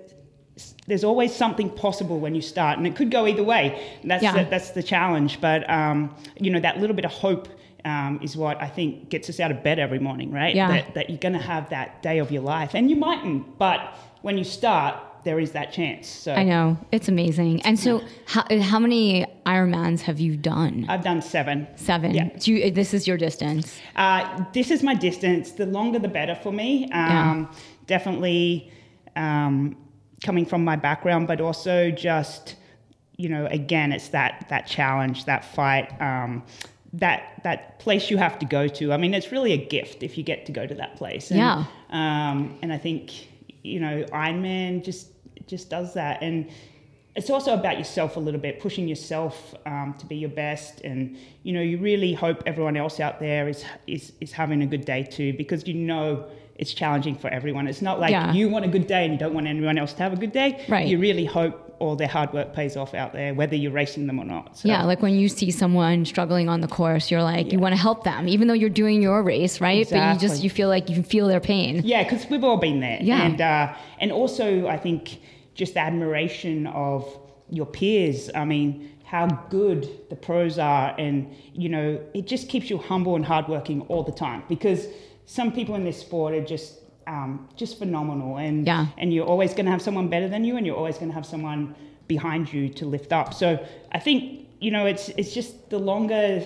there's 0.88 1.06
always 1.06 1.33
something 1.33 1.69
possible 1.69 2.19
when 2.19 2.36
you 2.36 2.42
start, 2.42 2.77
and 2.77 2.86
it 2.86 2.95
could 2.97 3.09
go 3.09 3.25
either 3.25 3.44
way. 3.44 3.81
That's 4.04 4.21
Yeah. 4.24 4.44
the, 4.44 4.50
that's 4.50 4.71
the 4.71 4.83
challenge. 4.83 5.39
But 5.39 5.69
um, 5.69 6.13
you 6.39 6.51
know, 6.51 6.59
that 6.59 6.80
little 6.81 6.95
bit 6.95 7.06
of 7.06 7.12
hope 7.12 7.47
um, 7.86 8.19
is 8.22 8.36
what 8.36 8.62
I 8.62 8.68
think 8.68 9.10
gets 9.10 9.30
us 9.30 9.39
out 9.39 9.51
of 9.51 9.63
bed 9.63 9.80
every 9.80 10.00
morning, 10.00 10.31
right? 10.31 10.56
Yeah. 10.56 10.68
That, 10.68 10.94
that 10.95 11.10
you're 11.10 11.19
going 11.19 11.33
to 11.33 11.39
have 11.39 11.69
that 11.69 12.01
day 12.01 12.19
of 12.19 12.31
your 12.31 12.44
life, 12.44 12.74
and 12.74 12.89
you 12.89 12.95
mightn't, 12.95 13.57
but 13.57 13.95
when 14.22 14.38
you 14.38 14.44
start, 14.44 14.95
there 15.24 15.39
is 15.39 15.51
that 15.51 15.72
chance. 15.72 16.07
So 16.07 16.33
I 16.33 16.44
know. 16.44 16.78
It's 16.92 17.07
amazing. 17.07 17.62
And 17.62 17.80
so 17.80 18.01
how, 18.25 18.44
how 18.60 18.80
many 18.80 19.25
Ironmans 19.45 20.01
have 20.01 20.19
you 20.19 20.36
done? 20.36 20.86
I've 20.89 21.04
done 21.04 21.22
seven. 21.22 21.68
Seven. 21.75 22.16
Yeah. 22.16 22.30
Do 22.39 22.54
you, 22.54 22.72
this 22.72 22.94
is 22.94 23.07
your 23.07 23.18
distance. 23.18 23.80
Uh, 23.95 24.45
this 24.51 24.72
is 24.72 24.81
my 24.81 24.95
distance. 24.95 25.51
The 25.51 25.68
longer, 25.68 26.00
the 26.00 26.07
better 26.07 26.36
for 26.36 26.51
me. 26.51 26.92
Um, 26.92 27.50
Definitely 27.88 28.72
um, 29.18 29.75
coming 30.24 30.45
from 30.45 30.63
my 30.63 30.78
background, 30.78 31.28
but 31.28 31.42
also 31.42 31.92
just, 31.92 32.56
you 33.18 33.28
know, 33.28 33.48
again, 33.48 33.92
it's 33.92 34.10
that 34.10 34.45
that 34.50 34.66
challenge, 34.66 35.25
that 35.25 35.44
fight, 35.44 35.92
um, 36.00 36.44
that 36.94 37.42
that 37.44 37.80
place 37.80 38.10
you 38.12 38.18
have 38.18 38.38
to 38.40 38.46
go 38.46 38.68
to. 38.68 38.92
I 38.92 38.98
mean, 38.98 39.14
it's 39.14 39.32
really 39.32 39.54
a 39.54 39.58
gift 39.66 40.04
if 40.04 40.18
you 40.18 40.24
get 40.24 40.46
to 40.48 40.52
go 40.52 40.68
to 40.68 40.76
that 40.76 40.96
place. 40.98 41.32
And, 41.32 41.40
Yeah. 41.40 41.66
Um, 41.90 42.58
and 42.62 42.72
I 42.74 42.78
think, 42.78 43.12
you 43.64 43.80
know, 43.80 44.04
Ironman 44.12 44.84
just 44.84 45.08
just 45.48 45.70
does 45.70 45.94
that, 45.96 46.22
and 46.22 46.50
it's 47.16 47.30
also 47.30 47.54
about 47.54 47.78
yourself 47.78 48.16
a 48.16 48.20
little 48.20 48.40
bit, 48.40 48.60
pushing 48.62 48.88
yourself 48.88 49.54
um, 49.66 49.94
to 50.00 50.06
be 50.06 50.16
your 50.16 50.30
best, 50.30 50.82
and 50.82 51.18
you 51.44 51.52
know, 51.54 51.62
you 51.62 51.78
really 51.78 52.14
hope 52.14 52.44
everyone 52.46 52.78
else 52.78 53.00
out 53.00 53.20
there 53.20 53.48
is 53.50 53.64
is 53.88 54.14
is 54.22 54.32
having 54.32 54.62
a 54.62 54.66
good 54.66 54.86
day 54.86 55.04
too, 55.04 55.34
because 55.34 55.68
you 55.68 55.74
know 55.74 56.26
it's 56.56 56.74
challenging 56.74 57.16
for 57.16 57.28
everyone. 57.30 57.68
It's 57.68 57.82
not 57.82 58.00
like 58.00 58.12
Yeah. 58.12 58.32
you 58.34 58.48
want 58.50 58.66
a 58.66 58.68
good 58.68 58.86
day 58.88 59.04
and 59.06 59.14
you 59.14 59.20
don't 59.20 59.34
want 59.34 59.48
anyone 59.48 59.78
else 59.78 59.94
to 59.94 60.04
have 60.04 60.14
a 60.14 60.16
good 60.18 60.32
day. 60.32 60.64
Right. 60.70 60.88
You 60.88 61.00
really 61.00 61.26
hope 61.26 61.70
all 61.81 61.95
their 61.95 62.07
hard 62.07 62.31
work 62.31 62.54
pays 62.54 62.78
off 62.78 62.94
out 62.94 63.12
there, 63.12 63.33
whether 63.33 63.56
you're 63.56 63.72
racing 63.72 64.06
them 64.06 64.19
or 64.19 64.25
not. 64.25 64.60
So, 64.60 64.68
Yeah, 64.68 64.83
like 64.83 65.01
when 65.01 65.16
you 65.16 65.28
see 65.28 65.50
someone 65.50 66.06
struggling 66.06 66.48
on 66.48 66.62
the 66.62 66.68
course, 66.68 67.10
you're 67.10 67.24
like, 67.24 67.51
you 67.51 67.57
want 67.60 67.74
to 67.74 67.81
help 67.81 68.04
them, 68.04 68.28
even 68.28 68.48
though 68.48 68.54
you're 68.54 68.69
doing 68.69 69.01
your 69.01 69.24
race, 69.24 69.60
right? 69.60 69.81
Exactly. 69.81 70.00
But 70.00 70.13
you 70.13 70.30
just 70.30 70.44
you 70.44 70.50
feel 70.50 70.69
like 70.69 70.89
you 70.89 71.01
feel 71.01 71.28
their 71.28 71.40
pain. 71.40 71.81
Yeah, 71.83 72.04
because 72.04 72.30
we've 72.30 72.44
all 72.44 72.57
been 72.57 72.80
there. 72.80 73.00
Yeah. 73.02 73.23
And 73.23 73.42
uh, 73.42 73.73
and 74.00 74.11
also 74.11 74.68
I 74.68 74.78
think 74.78 75.19
just 75.56 75.73
the 75.73 75.80
admiration 75.80 76.68
of 76.68 77.02
your 77.50 77.66
peers. 77.66 78.30
I 78.35 78.45
mean, 78.45 78.92
how 79.04 79.26
good 79.50 79.90
the 80.11 80.16
pros 80.16 80.59
are, 80.59 80.95
and 81.00 81.35
you 81.54 81.69
know, 81.69 82.00
it 82.14 82.28
just 82.28 82.47
keeps 82.47 82.69
you 82.69 82.78
humble 82.78 83.16
and 83.16 83.26
hardworking 83.26 83.81
all 83.90 84.04
the 84.04 84.11
time. 84.11 84.44
Because 84.47 84.85
some 85.26 85.52
people 85.52 85.76
in 85.76 85.83
this 85.83 86.00
sport 86.00 86.33
are 86.35 86.45
just 86.45 86.81
um, 87.08 87.48
just 87.56 87.80
phenomenal, 87.80 88.38
and 88.38 88.66
Yeah. 88.66 88.88
and 88.98 89.14
you're 89.14 89.26
always 89.26 89.54
going 89.54 89.66
to 89.66 89.72
have 89.72 89.81
someone 89.81 90.08
better 90.08 90.28
than 90.28 90.44
you, 90.44 90.58
and 90.58 90.66
you're 90.66 90.78
always 90.78 90.98
going 90.98 91.10
to 91.10 91.16
have 91.16 91.26
someone 91.26 91.76
behind 92.08 92.52
you 92.54 92.70
to 92.70 92.86
lift 92.86 93.12
up. 93.14 93.34
So 93.34 93.58
I 93.92 94.00
think 94.00 94.48
you 94.60 94.70
know, 94.72 94.86
it's 94.86 95.10
it's 95.18 95.34
just 95.34 95.70
the 95.70 95.80
longer, 95.80 96.44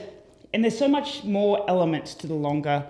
and 0.53 0.63
there's 0.63 0.77
so 0.77 0.87
much 0.87 1.23
more 1.23 1.65
elements 1.69 2.13
to 2.15 2.27
the 2.27 2.33
longer. 2.33 2.85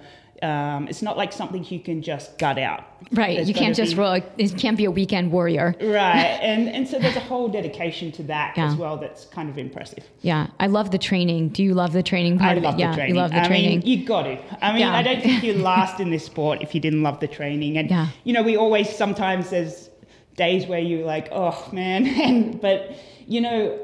Um, 0.46 0.88
it's 0.88 1.02
not 1.02 1.16
like 1.18 1.32
something 1.34 1.64
you 1.74 1.80
can 1.80 2.02
just 2.02 2.38
gut 2.38 2.58
out. 2.60 2.84
Right. 3.12 3.36
There's 3.38 3.48
you 3.50 3.54
can't 3.56 3.76
just 3.76 3.94
be- 3.94 4.00
roll. 4.02 4.14
It 4.38 4.58
can't 4.58 4.78
be 4.78 4.86
a 4.86 4.92
weekend 4.92 5.32
warrior. 5.32 5.68
Right, 5.82 6.38
and 6.52 6.70
and 6.70 6.88
so 6.88 7.00
there's 7.00 7.16
a 7.16 7.26
whole 7.32 7.48
dedication 7.50 8.12
to 8.14 8.24
that 8.24 8.56
Yeah. 8.56 8.68
as 8.68 8.76
well. 8.76 8.98
That's 8.98 9.26
kind 9.26 9.50
of 9.50 9.58
impressive. 9.58 10.04
Yeah, 10.22 10.48
I 10.60 10.68
love 10.68 10.92
the 10.92 10.98
training. 11.10 11.50
Do 11.50 11.64
you 11.64 11.74
love 11.74 11.94
the 11.94 12.04
training 12.04 12.38
part 12.40 12.54
I 12.54 12.56
of 12.58 12.64
love 12.64 12.74
it? 12.76 12.78
the 12.78 12.84
yeah, 12.84 12.96
training. 12.96 13.16
you 13.16 13.22
love 13.22 13.32
the 13.32 13.42
I 13.44 13.48
training. 13.48 13.80
mean, 13.80 13.88
you 13.88 14.06
got 14.06 14.24
to. 14.24 14.38
I 14.66 14.72
mean, 14.74 14.82
Yeah. 14.82 14.96
I 14.96 15.02
don't 15.04 15.22
think 15.22 15.44
you 15.44 15.54
last 15.74 16.00
in 16.00 16.10
this 16.12 16.26
sport 16.26 16.62
if 16.62 16.76
you 16.76 16.82
didn't 16.82 17.04
love 17.04 17.20
the 17.20 17.28
training. 17.28 17.78
And 17.78 17.90
Yeah. 17.90 18.08
you 18.24 18.34
know, 18.34 18.44
we 18.44 18.56
always 18.58 18.88
sometimes 18.96 19.50
there's 19.50 19.90
days 20.36 20.66
where 20.68 20.80
you're 20.80 21.06
like, 21.06 21.28
oh 21.32 21.58
man, 21.72 22.06
and 22.28 22.62
but 22.62 22.80
you 23.28 23.42
know. 23.42 23.80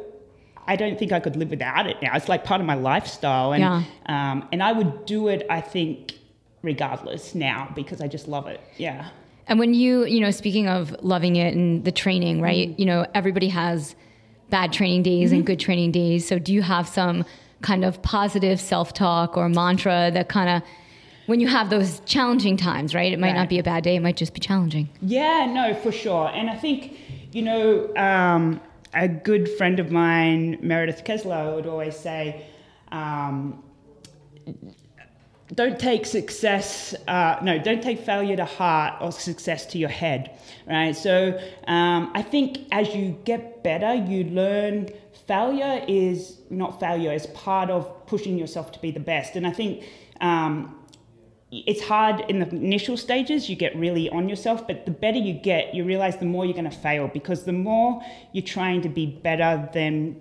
I 0.68 0.76
don't 0.76 0.98
think 0.98 1.12
I 1.12 1.20
could 1.20 1.36
live 1.36 1.50
without 1.50 1.88
it 1.88 1.98
now. 2.04 2.16
It's 2.16 2.30
like 2.30 2.44
part 2.44 2.62
of 2.62 2.68
my 2.68 2.76
lifestyle, 2.76 3.52
and 3.52 3.62
Yeah. 3.62 3.84
um, 4.06 4.48
and 4.52 4.62
I 4.62 4.72
would 4.72 5.06
do 5.08 5.28
it. 5.28 5.46
I 5.50 5.60
think 5.60 6.14
regardless 6.62 7.34
now 7.36 7.72
because 7.76 8.02
I 8.02 8.08
just 8.08 8.28
love 8.28 8.48
it. 8.48 8.60
Yeah. 8.78 9.10
And 9.48 9.60
when 9.60 9.74
you, 9.74 10.06
you 10.06 10.20
know, 10.20 10.32
speaking 10.32 10.68
of 10.68 10.96
loving 11.04 11.36
it 11.36 11.56
and 11.56 11.84
the 11.84 11.92
training, 11.92 12.42
right? 12.42 12.70
Mm-hmm. 12.70 12.80
You 12.80 12.86
know, 12.86 13.06
everybody 13.14 13.50
has 13.50 13.96
bad 14.50 14.72
training 14.72 15.04
days 15.04 15.32
and 15.32 15.46
good 15.46 15.60
training 15.60 15.92
days. 15.92 16.28
So 16.28 16.38
do 16.40 16.54
you 16.54 16.62
have 16.62 16.88
some 16.88 17.26
kind 17.62 17.84
of 17.86 18.02
positive 18.02 18.60
self-talk 18.60 19.38
or 19.38 19.50
mantra 19.50 20.12
that 20.14 20.30
kind 20.30 20.50
of 20.50 20.70
when 21.28 21.40
you 21.40 21.48
have 21.48 21.70
those 21.70 22.02
challenging 22.02 22.58
times, 22.58 22.94
right? 22.94 23.14
It 23.14 23.20
might 23.20 23.30
Right. 23.30 23.36
not 23.38 23.50
be 23.50 23.60
a 23.60 23.64
bad 23.64 23.84
day, 23.84 23.96
it 23.96 24.02
might 24.02 24.18
just 24.18 24.34
be 24.34 24.40
challenging. 24.40 24.90
Yeah, 25.02 25.46
no, 25.46 25.74
for 25.76 25.92
sure. 25.92 26.30
And 26.34 26.50
I 26.50 26.56
think, 26.56 26.98
you 27.32 27.42
know, 27.44 27.96
um, 27.96 28.60
a 28.94 29.08
good 29.08 29.48
friend 29.50 29.80
of 29.80 29.92
mine, 29.92 30.58
Meredith 30.62 31.04
Kessler, 31.06 31.56
would 31.56 31.68
always 31.68 31.96
say, 31.96 32.44
um, 32.92 33.64
don't 35.54 35.78
take 35.80 36.06
success, 36.06 36.96
uh, 37.08 37.38
no, 37.42 37.60
don't 37.60 37.84
take 37.84 38.00
failure 38.00 38.36
to 38.38 38.46
heart 38.46 38.94
or 39.02 39.12
success 39.12 39.66
to 39.68 39.78
your 39.78 39.90
head, 39.90 40.32
right? 40.66 40.96
So 40.96 41.38
um, 41.68 42.12
I 42.14 42.22
think 42.22 42.60
as 42.72 42.96
you 42.96 43.18
get 43.26 43.64
better, 43.64 43.94
you 43.94 44.24
learn 44.26 44.90
failure 45.28 45.84
is 45.88 46.40
not 46.50 46.80
failure, 46.80 47.12
it's 47.12 47.28
part 47.28 47.70
of 47.70 48.06
pushing 48.08 48.38
yourself 48.38 48.72
to 48.74 48.80
be 48.80 48.92
the 48.92 49.00
best. 49.00 49.36
And 49.36 49.46
I 49.46 49.52
think 49.52 49.84
um, 50.22 50.78
it's 51.52 51.82
hard 51.82 52.24
in 52.30 52.40
the 52.40 52.50
initial 52.50 52.96
stages, 52.96 53.50
you 53.50 53.58
get 53.58 53.76
really 53.76 54.10
on 54.10 54.30
yourself, 54.30 54.66
but 54.66 54.86
the 54.86 54.92
better 54.92 55.18
you 55.18 55.34
get, 55.34 55.76
you 55.76 55.84
realize 55.84 56.18
the 56.18 56.26
more 56.26 56.46
you're 56.46 56.54
going 56.54 56.70
to 56.70 56.78
fail 56.78 57.10
because 57.10 57.44
the 57.44 57.52
more 57.54 58.02
you're 58.32 58.44
trying 58.44 58.82
to 58.84 58.90
be 58.90 59.06
better 59.06 59.70
than 59.74 60.20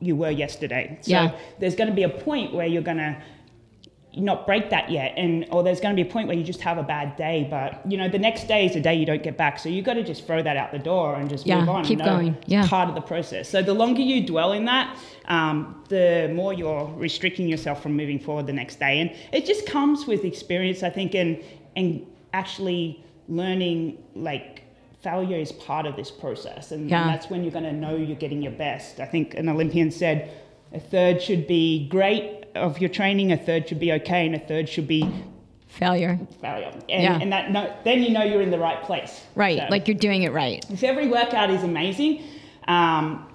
you 0.00 0.14
were 0.14 0.30
yesterday. 0.30 0.98
So 1.00 1.10
Yeah. 1.10 1.32
there's 1.58 1.74
going 1.74 1.90
to 1.90 1.96
be 1.96 2.04
a 2.04 2.08
point 2.08 2.54
where 2.54 2.66
you're 2.66 2.82
going 2.82 2.98
to 2.98 3.16
not 4.16 4.46
break 4.46 4.70
that 4.70 4.90
yet 4.90 5.12
and 5.16 5.46
or 5.50 5.62
there's 5.62 5.80
going 5.80 5.94
to 5.94 6.02
be 6.02 6.08
a 6.08 6.10
point 6.10 6.26
where 6.26 6.36
you 6.36 6.42
just 6.42 6.60
have 6.62 6.78
a 6.78 6.82
bad 6.82 7.14
day 7.16 7.46
but 7.50 7.80
you 7.90 7.96
know 7.96 8.08
the 8.08 8.18
next 8.18 8.48
day 8.48 8.64
is 8.64 8.74
a 8.74 8.80
day 8.80 8.94
you 8.94 9.04
don't 9.06 9.22
get 9.22 9.36
back 9.36 9.58
so 9.58 9.68
you've 9.68 9.84
got 9.84 9.94
to 9.94 10.02
just 10.02 10.26
throw 10.26 10.42
that 10.42 10.56
out 10.56 10.72
the 10.72 10.78
door 10.78 11.14
and 11.16 11.28
just 11.28 11.46
Yeah, 11.46 11.60
move 11.60 11.68
on 11.68 11.84
keep 11.84 11.98
going. 11.98 12.36
Yeah. 12.46 12.66
part 12.66 12.88
of 12.88 12.94
the 12.94 13.00
process 13.02 13.48
so 13.48 13.62
the 13.62 13.74
longer 13.74 14.00
you 14.00 14.26
dwell 14.26 14.52
in 14.52 14.64
that 14.64 14.96
um, 15.26 15.84
the 15.90 16.30
more 16.34 16.54
you're 16.54 16.86
restricting 16.96 17.48
yourself 17.48 17.82
from 17.82 17.94
moving 17.96 18.18
forward 18.18 18.46
the 18.46 18.52
next 18.52 18.78
day 18.80 19.00
and 19.00 19.14
it 19.32 19.44
just 19.44 19.66
comes 19.66 20.06
with 20.06 20.24
experience 20.24 20.82
i 20.82 20.90
think 20.90 21.14
and 21.14 21.42
and 21.76 22.04
actually 22.32 23.04
learning 23.28 24.02
like 24.14 24.62
failure 25.02 25.36
is 25.36 25.52
part 25.52 25.86
of 25.86 25.94
this 25.96 26.10
process 26.10 26.72
and, 26.72 26.88
Yeah. 26.90 27.02
and 27.02 27.10
that's 27.10 27.28
when 27.30 27.42
you're 27.44 27.52
going 27.52 27.64
to 27.64 27.72
know 27.72 27.94
you're 27.94 28.16
getting 28.16 28.42
your 28.42 28.52
best 28.52 29.00
i 29.00 29.04
think 29.04 29.34
an 29.34 29.48
olympian 29.50 29.90
said 29.90 30.30
a 30.72 30.80
third 30.80 31.22
should 31.22 31.46
be 31.46 31.88
great 31.88 32.37
of 32.58 32.78
your 32.80 32.90
training 32.90 33.32
a 33.32 33.36
third 33.36 33.68
should 33.68 33.80
be 33.80 33.92
okay 33.92 34.26
and 34.26 34.34
a 34.34 34.38
third 34.38 34.68
should 34.68 34.86
be 34.88 35.08
Failure. 35.68 36.18
failure 36.40 36.72
and, 36.88 37.02
Yeah. 37.02 37.18
and 37.20 37.30
that 37.32 37.52
no, 37.52 37.72
then 37.84 38.02
you 38.02 38.10
know 38.10 38.22
you're 38.24 38.42
in 38.42 38.50
the 38.50 38.58
right 38.58 38.82
place 38.82 39.22
Right. 39.34 39.58
So 39.58 39.66
Like 39.70 39.86
you're 39.86 39.96
doing 39.98 40.22
it 40.22 40.32
right. 40.32 40.64
if 40.70 40.82
every 40.82 41.08
workout 41.08 41.50
is 41.50 41.62
amazing 41.62 42.22
um, 42.66 43.26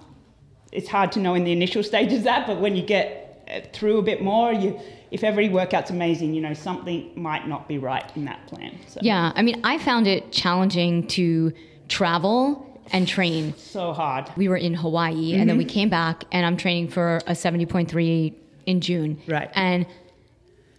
it's 0.71 0.89
hard 0.89 1.11
to 1.13 1.19
know 1.19 1.35
in 1.35 1.43
the 1.43 1.51
initial 1.51 1.83
stages 1.91 2.23
that 2.23 2.47
but 2.47 2.59
when 2.59 2.75
you 2.75 2.83
get 2.83 3.45
uh, 3.53 3.59
through 3.71 3.97
a 3.99 4.01
bit 4.01 4.21
more 4.21 4.51
you 4.51 4.79
if 5.11 5.23
every 5.23 5.47
workout's 5.47 5.91
amazing 5.91 6.33
you 6.33 6.41
know 6.41 6.53
something 6.55 7.11
might 7.15 7.47
not 7.47 7.67
be 7.67 7.77
right 7.77 8.09
in 8.15 8.25
that 8.25 8.45
plan 8.47 8.75
so 8.87 8.99
Yeah. 9.03 9.31
I 9.35 9.41
mean, 9.43 9.61
I 9.63 9.77
found 9.77 10.07
it 10.07 10.31
challenging 10.31 11.07
to 11.09 11.53
travel 11.87 12.67
and 12.91 13.07
train. 13.07 13.53
so 13.55 13.93
hard 13.93 14.29
We 14.35 14.49
were 14.49 14.57
in 14.57 14.73
Hawaii 14.73 15.35
and 15.35 15.47
then 15.49 15.57
we 15.57 15.65
came 15.65 15.89
back 15.89 16.23
and 16.31 16.45
I'm 16.45 16.57
training 16.57 16.89
for 16.89 17.17
a 17.27 17.31
70.3 17.33 18.33
in 18.65 18.81
June. 18.81 19.21
Right. 19.27 19.49
And 19.53 19.85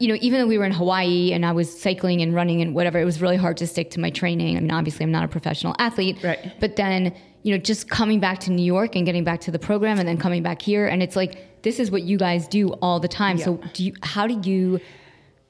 you 0.00 0.08
know, 0.08 0.18
even 0.20 0.40
though 0.40 0.46
we 0.46 0.58
were 0.58 0.64
in 0.64 0.72
Hawaii 0.72 1.32
and 1.32 1.46
I 1.46 1.52
was 1.52 1.80
cycling 1.80 2.20
and 2.20 2.34
running 2.34 2.60
and 2.60 2.74
whatever, 2.74 2.98
it 2.98 3.04
was 3.04 3.22
really 3.22 3.36
hard 3.36 3.56
to 3.58 3.66
stick 3.66 3.90
to 3.92 4.00
my 4.00 4.10
training. 4.10 4.56
I 4.56 4.60
mean, 4.60 4.72
obviously 4.72 5.04
I'm 5.04 5.12
not 5.12 5.24
a 5.24 5.28
professional 5.28 5.74
athlete. 5.78 6.22
Right. 6.22 6.52
But 6.60 6.76
then, 6.76 7.14
you 7.42 7.54
know, 7.54 7.58
just 7.58 7.88
coming 7.88 8.18
back 8.18 8.40
to 8.40 8.50
New 8.50 8.64
York 8.64 8.96
and 8.96 9.06
getting 9.06 9.24
back 9.24 9.40
to 9.42 9.50
the 9.50 9.58
program 9.58 9.98
and 9.98 10.08
then 10.08 10.18
coming 10.18 10.42
back 10.42 10.60
here 10.60 10.86
and 10.86 11.02
it's 11.02 11.14
like 11.14 11.62
this 11.62 11.80
is 11.80 11.90
what 11.90 12.02
you 12.02 12.18
guys 12.18 12.46
do 12.46 12.70
all 12.74 13.00
the 13.00 13.08
time. 13.08 13.38
So 13.38 13.60
do 13.72 13.84
you 13.84 13.94
how 14.02 14.26
do 14.26 14.48
you 14.48 14.80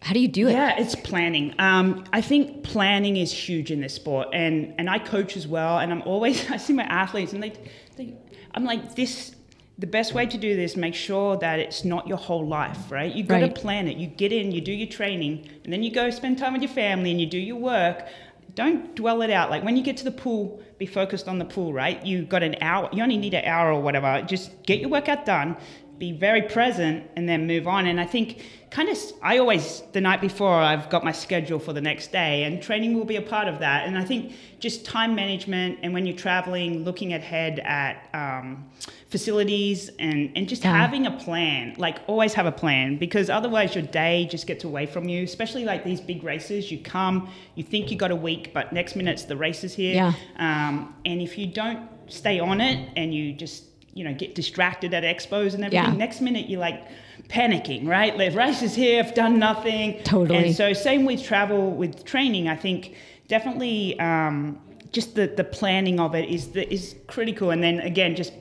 how 0.05 0.13
do 0.13 0.21
you 0.21 0.29
do 0.29 0.49
it? 0.49 0.53
Yeah, 0.53 0.79
it's 0.79 0.95
planning. 0.95 1.55
Um, 1.59 2.05
I 2.13 2.21
think 2.21 2.63
planning 2.63 3.17
is 3.17 3.33
huge 3.33 3.71
in 3.71 3.81
this 3.81 3.95
sport, 3.95 4.29
and 4.35 4.75
and 4.79 4.89
I 4.89 4.99
coach 4.99 5.35
as 5.35 5.49
well. 5.49 5.79
And 5.79 5.91
I'm 5.91 6.03
always 6.03 6.51
I 6.51 6.59
see 6.59 6.73
my 6.73 6.85
athletes, 6.85 7.33
and 7.33 7.43
they, 7.43 7.53
they 7.97 8.15
I'm 8.55 8.65
like 8.65 8.95
this. 8.95 9.35
The 9.77 9.89
best 9.89 10.15
way 10.15 10.25
to 10.27 10.39
do 10.39 10.55
this, 10.55 10.77
make 10.77 10.95
sure 10.95 11.37
that 11.39 11.59
it's 11.59 11.85
not 11.85 12.07
your 12.07 12.17
whole 12.17 12.47
life, 12.47 12.93
right? 12.93 13.13
You 13.13 13.25
got 13.25 13.41
to 13.41 13.49
plan 13.49 13.89
it. 13.89 13.97
You 13.97 14.07
get 14.07 14.33
in, 14.33 14.53
you 14.53 14.61
do 14.61 14.71
your 14.71 14.89
training, 14.89 15.49
and 15.65 15.73
then 15.73 15.83
you 15.83 15.91
go 15.91 16.11
spend 16.11 16.39
time 16.39 16.53
with 16.53 16.63
your 16.63 16.71
family, 16.71 17.11
and 17.11 17.21
you 17.21 17.27
do 17.27 17.39
your 17.39 17.57
work. 17.57 18.07
Don't 18.55 18.95
dwell 18.95 19.23
it 19.23 19.31
out. 19.31 19.51
Like 19.51 19.65
when 19.65 19.77
you 19.77 19.83
get 19.83 19.97
to 19.97 20.05
the 20.05 20.13
pool, 20.13 20.63
be 20.79 20.87
focused 20.87 21.27
on 21.27 21.41
the 21.41 21.45
pool, 21.45 21.73
right? 21.73 22.05
You 22.07 22.25
got 22.25 22.45
an 22.45 22.55
hour. 22.61 22.89
You 22.93 23.03
only 23.03 23.17
need 23.17 23.35
an 23.35 23.45
hour 23.45 23.73
or 23.73 23.83
whatever. 23.83 24.23
Just 24.23 24.63
get 24.63 24.79
your 24.79 24.91
workout 24.91 25.27
done. 25.27 25.57
Be 25.99 26.13
very 26.13 26.43
present, 26.43 27.05
and 27.17 27.29
then 27.29 27.47
move 27.47 27.67
on. 27.67 27.87
And 27.87 28.01
I 28.01 28.07
think 28.07 28.43
kind 28.71 28.89
of 28.89 28.99
I 29.23 29.39
always 29.39 29.83
the 29.93 30.01
night 30.01 30.21
before 30.21 30.55
I've 30.55 30.91
got 30.91 31.05
my 31.05 31.13
schedule 31.13 31.61
for 31.61 31.73
the 31.73 31.81
next 31.81 32.11
day 32.11 32.43
and 32.43 32.61
training 32.61 32.95
will 32.95 33.05
be 33.05 33.15
a 33.15 33.23
part 33.23 33.47
of 33.47 33.61
that 33.61 33.87
and 33.87 33.97
I 33.97 34.05
think 34.05 34.33
just 34.59 34.85
time 34.85 35.15
management 35.15 35.79
and 35.83 35.95
when 35.95 36.07
you're 36.07 36.17
traveling 36.17 36.83
looking 36.83 37.13
ahead 37.15 37.61
at 37.61 38.09
um, 38.13 38.69
facilities 39.11 39.91
and 40.01 40.33
and 40.35 40.49
just 40.49 40.65
Yeah. 40.65 40.77
having 40.77 41.07
a 41.07 41.13
plan 41.13 41.77
like 41.79 41.99
always 42.09 42.35
have 42.35 42.47
a 42.47 42.53
plan 42.53 42.97
because 42.99 43.31
otherwise 43.31 43.77
your 43.77 43.85
day 43.85 44.27
just 44.29 44.49
gets 44.49 44.65
away 44.65 44.87
from 44.87 45.09
you 45.09 45.23
especially 45.23 45.65
like 45.65 45.85
these 45.85 46.01
big 46.01 46.25
races 46.25 46.73
you 46.73 46.79
come 46.79 47.29
you 47.55 47.63
think 47.63 47.93
you 47.93 47.97
got 47.97 48.11
a 48.11 48.17
week 48.17 48.51
but 48.53 48.73
next 48.73 48.97
minute's 48.97 49.23
the 49.25 49.37
race 49.37 49.63
is 49.63 49.73
here 49.73 49.95
Yeah. 49.95 50.13
um, 50.39 50.97
and 51.07 51.21
if 51.23 51.39
you 51.39 51.47
don't 51.47 51.89
stay 52.09 52.41
on 52.41 52.61
it 52.61 52.89
and 52.97 53.15
you 53.15 53.33
just 53.33 53.74
you 53.95 54.05
know 54.05 54.13
get 54.13 54.35
distracted 54.35 54.93
at 54.93 55.03
expos 55.05 55.55
and 55.55 55.65
everything 55.65 55.73
Yeah. 55.73 55.93
next 55.95 56.21
minute 56.21 56.49
you're 56.51 56.61
like 56.61 56.83
panicking 57.29 57.87
right 57.89 58.17
the 58.19 58.31
race 58.37 58.61
is 58.63 58.75
here 58.75 59.03
i've 59.03 59.15
done 59.15 59.39
nothing 59.39 60.03
Totally. 60.03 60.47
and 60.49 60.55
so 60.57 60.73
same 60.73 61.05
with 61.07 61.23
travel 61.23 61.71
with 61.71 62.05
training 62.05 62.49
i 62.49 62.57
think 62.57 62.95
definitely 63.29 63.99
um, 64.01 64.61
just 64.93 65.15
the, 65.15 65.27
the 65.27 65.45
planning 65.45 65.99
of 66.01 66.15
it 66.15 66.29
is 66.29 66.49
the, 66.49 66.71
is 66.73 66.95
critical 67.07 67.51
and 67.51 67.63
then 67.63 67.81
again 67.81 68.15
just 68.15 68.33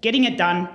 getting 0.00 0.24
it 0.24 0.36
done 0.38 0.68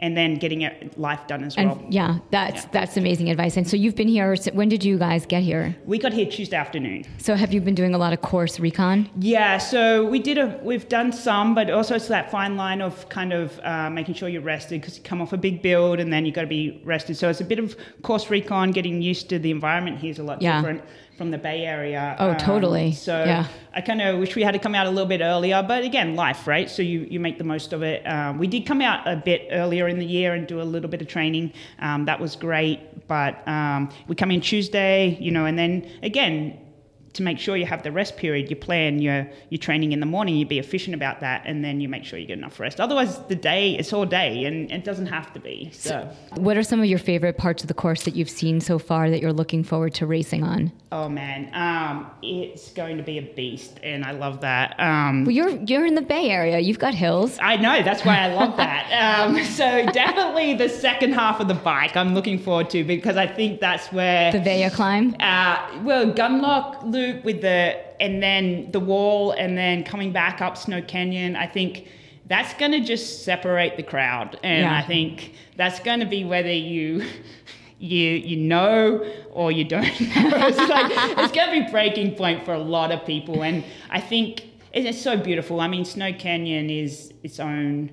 and 0.00 0.16
then 0.16 0.34
getting 0.34 0.62
it 0.62 0.98
life 0.98 1.20
done 1.28 1.44
as 1.44 1.54
And 1.56 1.68
well 1.70 1.80
yeah, 1.90 2.18
that's 2.30 2.64
Yeah. 2.64 2.70
that's 2.72 2.96
amazing 2.96 3.30
advice. 3.30 3.56
And 3.56 3.68
so 3.68 3.76
you've 3.76 3.94
been 3.94 4.08
here. 4.08 4.34
When 4.52 4.68
did 4.68 4.82
you 4.84 4.98
guys 4.98 5.26
get 5.26 5.42
here? 5.42 5.76
we 5.84 5.98
got 5.98 6.12
here 6.12 6.26
tuesday 6.26 6.56
afternoon 6.56 7.04
So 7.18 7.34
have 7.36 7.52
you 7.54 7.60
been 7.60 7.74
doing 7.74 7.94
a 7.94 7.98
lot 7.98 8.12
of 8.12 8.20
course 8.22 8.58
recon? 8.58 9.08
Yeah, 9.18 9.58
so 9.58 10.04
we 10.04 10.18
did 10.18 10.38
a, 10.38 10.58
we've 10.62 10.88
done 10.88 11.12
some, 11.12 11.54
but 11.54 11.70
also 11.70 11.94
it's 11.94 12.08
that 12.08 12.30
fine 12.30 12.56
line 12.56 12.80
of 12.80 13.08
kind 13.08 13.32
of 13.32 13.60
uh, 13.62 13.90
making 13.90 14.14
sure 14.14 14.28
you're 14.28 14.42
rested 14.42 14.80
because 14.80 14.96
you 14.98 15.04
come 15.04 15.20
off 15.22 15.32
a 15.32 15.36
big 15.36 15.62
build 15.62 16.00
and 16.00 16.12
then 16.12 16.24
you've 16.24 16.34
got 16.34 16.42
to 16.42 16.46
be 16.60 16.80
rested. 16.84 17.16
So 17.16 17.28
it's 17.28 17.40
a 17.40 17.44
bit 17.44 17.58
of 17.58 17.76
course 18.02 18.30
recon, 18.30 18.70
getting 18.72 19.02
used 19.02 19.28
to 19.30 19.38
the 19.38 19.50
environment 19.50 19.98
here 19.98 20.10
is 20.10 20.18
a 20.18 20.22
lot 20.22 20.40
Yeah. 20.40 20.56
different 20.60 20.82
from 21.18 21.30
the 21.30 21.36
Bay 21.38 21.66
Area. 21.66 22.16
Oh, 22.18 22.32
totally. 22.34 22.92
So 22.92 23.24
Yeah. 23.24 23.44
I 23.74 23.82
kind 23.82 24.00
of 24.00 24.18
wish 24.18 24.34
we 24.36 24.42
had 24.42 24.52
to 24.52 24.58
come 24.58 24.74
out 24.74 24.86
a 24.86 24.90
little 24.90 25.06
bit 25.06 25.20
earlier, 25.20 25.62
but 25.62 25.84
again, 25.84 26.16
life, 26.16 26.46
right? 26.46 26.68
So 26.70 26.80
you, 26.82 27.06
you 27.10 27.20
make 27.20 27.36
the 27.36 27.44
most 27.44 27.74
of 27.74 27.82
it. 27.82 28.02
Um, 28.06 28.38
we 28.38 28.46
did 28.46 28.64
come 28.64 28.80
out 28.80 29.06
a 29.06 29.16
bit 29.16 29.48
earlier 29.52 29.86
in 29.90 29.98
the 29.98 30.06
year 30.06 30.34
and 30.34 30.46
do 30.46 30.60
a 30.60 30.64
little 30.64 30.88
bit 30.88 31.02
of 31.02 31.08
training. 31.08 31.52
Um, 31.80 32.04
that 32.06 32.18
was 32.18 32.36
great, 32.36 33.06
but 33.08 33.46
um, 33.46 33.90
we 34.08 34.14
come 34.14 34.30
in 34.30 34.40
Tuesday, 34.40 35.18
you 35.20 35.30
know, 35.30 35.44
and 35.44 35.58
then 35.58 35.90
again, 36.02 36.58
to 37.14 37.22
make 37.22 37.38
sure 37.38 37.56
you 37.56 37.66
have 37.66 37.82
the 37.82 37.90
rest 37.92 38.16
period, 38.16 38.50
you 38.50 38.56
plan 38.56 39.00
your 39.00 39.28
your 39.48 39.58
training 39.58 39.92
in 39.92 40.00
the 40.00 40.06
morning. 40.06 40.36
You 40.36 40.46
be 40.46 40.58
efficient 40.58 40.94
about 40.94 41.20
that, 41.20 41.42
and 41.44 41.64
then 41.64 41.80
you 41.80 41.88
make 41.88 42.04
sure 42.04 42.18
you 42.18 42.26
get 42.26 42.38
enough 42.38 42.60
rest. 42.60 42.80
Otherwise, 42.80 43.18
the 43.26 43.34
day 43.34 43.72
it's 43.76 43.92
all 43.92 44.06
day, 44.06 44.44
and 44.44 44.70
it 44.70 44.84
doesn't 44.84 45.06
have 45.06 45.32
to 45.34 45.40
be. 45.40 45.70
So, 45.72 46.08
What 46.36 46.56
are 46.56 46.62
some 46.62 46.80
of 46.80 46.86
your 46.86 46.98
favorite 46.98 47.36
parts 47.36 47.62
of 47.62 47.68
the 47.68 47.74
course 47.74 48.04
that 48.04 48.14
you've 48.16 48.30
seen 48.30 48.60
so 48.60 48.78
far 48.78 49.10
that 49.10 49.20
you're 49.20 49.32
looking 49.32 49.64
forward 49.64 49.94
to 49.94 50.06
racing 50.06 50.42
on? 50.44 50.72
oh 50.92 51.08
man, 51.08 51.48
um, 51.54 52.10
it's 52.20 52.72
going 52.72 52.96
to 52.96 53.02
be 53.04 53.16
a 53.18 53.22
beast, 53.22 53.78
and 53.82 54.04
I 54.04 54.10
love 54.10 54.40
that. 54.40 54.74
Um, 54.80 55.24
Well, 55.24 55.30
you're 55.32 55.50
you're 55.50 55.86
in 55.86 55.94
the 55.94 56.02
Bay 56.02 56.30
Area. 56.30 56.58
You've 56.58 56.80
got 56.80 56.94
hills. 56.94 57.38
I 57.40 57.56
know 57.56 57.82
that's 57.82 58.04
why 58.04 58.18
I 58.18 58.34
love 58.34 58.56
that. 58.64 58.90
Um, 58.92 59.44
so 59.44 59.86
definitely 59.92 60.54
the 60.54 60.68
second 60.68 61.12
half 61.12 61.38
of 61.40 61.46
the 61.48 61.54
bike, 61.54 61.96
I'm 61.96 62.12
looking 62.14 62.38
forward 62.38 62.70
to 62.70 62.82
because 62.84 63.16
I 63.16 63.26
think 63.26 63.60
that's 63.60 63.92
where 63.92 64.32
The 64.32 64.38
Veyo 64.38 64.72
climb. 64.72 65.14
Uh, 65.20 65.80
well, 65.84 66.12
Gunlock 66.12 66.90
Loop 67.00 67.24
with 67.24 67.40
the, 67.40 67.76
and 68.02 68.22
then 68.22 68.70
the 68.72 68.80
wall, 68.80 69.32
and 69.32 69.56
then 69.56 69.84
coming 69.84 70.12
back 70.12 70.40
up 70.40 70.56
Snow 70.56 70.82
Canyon. 70.82 71.34
I 71.36 71.46
think 71.46 71.88
that's 72.26 72.52
going 72.54 72.72
to 72.72 72.80
just 72.80 73.24
separate 73.24 73.76
the 73.76 73.82
crowd, 73.82 74.38
and 74.42 74.62
Yeah. 74.62 74.78
I 74.78 74.82
think 74.82 75.34
that's 75.56 75.80
going 75.80 76.00
to 76.00 76.06
be 76.06 76.24
whether 76.24 76.52
you. 76.52 77.04
You 77.82 78.10
you 78.10 78.36
know 78.36 79.10
or 79.30 79.50
you 79.50 79.64
don't 79.64 79.84
know. 80.00 80.46
It's 80.48 80.58
like 80.58 80.92
it's 81.16 81.32
going 81.32 81.48
to 81.60 81.64
be 81.64 81.70
breaking 81.72 82.14
point 82.14 82.44
for 82.44 82.52
a 82.52 82.58
lot 82.58 82.92
of 82.92 83.06
people, 83.06 83.42
and 83.42 83.64
I 83.88 84.02
think 84.02 84.44
it's 84.74 85.00
so 85.00 85.16
beautiful. 85.16 85.62
I 85.62 85.66
mean, 85.66 85.86
Snow 85.86 86.12
Canyon 86.12 86.68
is 86.68 87.10
its 87.22 87.40
own 87.40 87.90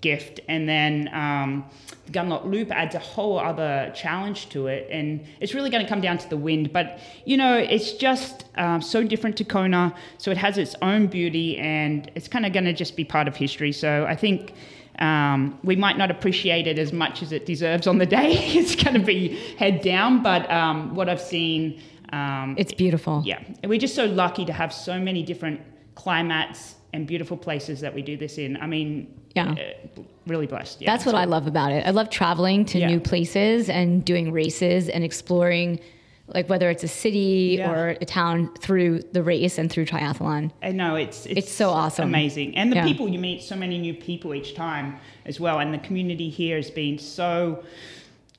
gift, 0.00 0.40
and 0.48 0.68
then 0.68 1.08
um, 1.12 1.64
Gunlock 2.10 2.44
Loop 2.44 2.70
adds 2.70 2.94
a 2.94 2.98
whole 2.98 3.38
other 3.38 3.92
challenge 3.94 4.48
to 4.50 4.66
it, 4.68 4.88
and 4.90 5.24
it's 5.40 5.54
really 5.54 5.70
going 5.70 5.82
to 5.82 5.88
come 5.88 6.00
down 6.00 6.18
to 6.18 6.28
the 6.28 6.36
wind. 6.36 6.72
But 6.72 6.98
you 7.24 7.36
know, 7.36 7.56
it's 7.56 7.92
just 7.92 8.44
um, 8.56 8.80
so 8.82 9.02
different 9.02 9.36
to 9.38 9.44
Kona, 9.44 9.94
so 10.18 10.30
it 10.30 10.36
has 10.36 10.58
its 10.58 10.74
own 10.82 11.06
beauty, 11.06 11.56
and 11.58 12.10
it's 12.14 12.28
kind 12.28 12.46
of 12.46 12.52
going 12.52 12.66
to 12.66 12.72
just 12.72 12.96
be 12.96 13.04
part 13.04 13.26
of 13.28 13.36
history. 13.36 13.72
So 13.72 14.06
I 14.08 14.16
think. 14.16 14.52
Um, 14.98 15.58
we 15.62 15.76
might 15.76 15.98
not 15.98 16.10
appreciate 16.10 16.66
it 16.66 16.78
as 16.78 16.90
much 16.90 17.20
as 17.22 17.30
it 17.30 17.44
deserves 17.44 17.86
on 17.86 17.98
the 17.98 18.06
day. 18.18 18.32
it's 18.32 18.74
going 18.74 18.98
to 18.98 19.04
be 19.06 19.36
head 19.58 19.82
down, 19.82 20.22
but 20.22 20.50
um, 20.50 20.94
what 20.94 21.06
I've 21.10 21.20
seen, 21.20 21.82
um, 22.14 22.54
It's 22.56 22.72
beautiful. 22.72 23.22
yeah, 23.22 23.42
and 23.62 23.68
we're 23.68 23.78
just 23.78 23.94
so 23.94 24.06
lucky 24.06 24.46
to 24.46 24.54
have 24.54 24.72
so 24.72 24.98
many 24.98 25.22
different 25.22 25.60
climates 25.96 26.76
and 26.92 27.06
beautiful 27.06 27.36
places 27.36 27.80
that 27.80 27.92
we 27.92 28.00
do 28.02 28.16
this 28.16 28.38
in. 28.38 28.56
I 28.58 28.66
mean, 28.66 29.08
Yeah. 29.34 29.50
uh, 29.50 30.02
really 30.26 30.46
blessed. 30.46 30.80
Yeah. 30.80 30.90
That's 30.92 31.04
what 31.04 31.12
So- 31.12 31.18
I 31.18 31.24
love 31.24 31.46
about 31.48 31.72
it. 31.72 31.84
I 31.86 31.90
love 31.90 32.08
traveling 32.10 32.64
to 32.66 32.78
Yeah. 32.78 32.86
new 32.86 33.00
places 33.00 33.68
and 33.68 34.04
doing 34.04 34.30
races 34.32 34.88
and 34.88 35.02
exploring, 35.04 35.80
like 36.28 36.48
whether 36.48 36.70
it's 36.70 36.84
a 36.84 36.88
city 36.88 37.56
Yeah. 37.58 37.70
or 37.70 37.88
a 38.00 38.04
town 38.04 38.50
through 38.60 39.02
the 39.12 39.22
race 39.22 39.58
and 39.58 39.70
through 39.70 39.86
triathlon. 39.86 40.52
I 40.62 40.70
know 40.72 40.94
it's, 40.96 41.26
it's 41.26 41.38
It's 41.40 41.52
so 41.52 41.70
awesome. 41.70 42.08
amazing, 42.08 42.56
and 42.56 42.70
the 42.72 42.76
Yeah. 42.76 42.84
people 42.84 43.08
you 43.08 43.18
meet, 43.18 43.42
so 43.42 43.56
many 43.56 43.78
new 43.78 43.94
people 43.94 44.34
each 44.34 44.54
time 44.54 44.96
as 45.26 45.38
well, 45.40 45.58
and 45.58 45.72
the 45.74 45.78
community 45.78 46.28
here 46.28 46.56
has 46.56 46.70
been 46.70 46.98
so, 46.98 47.62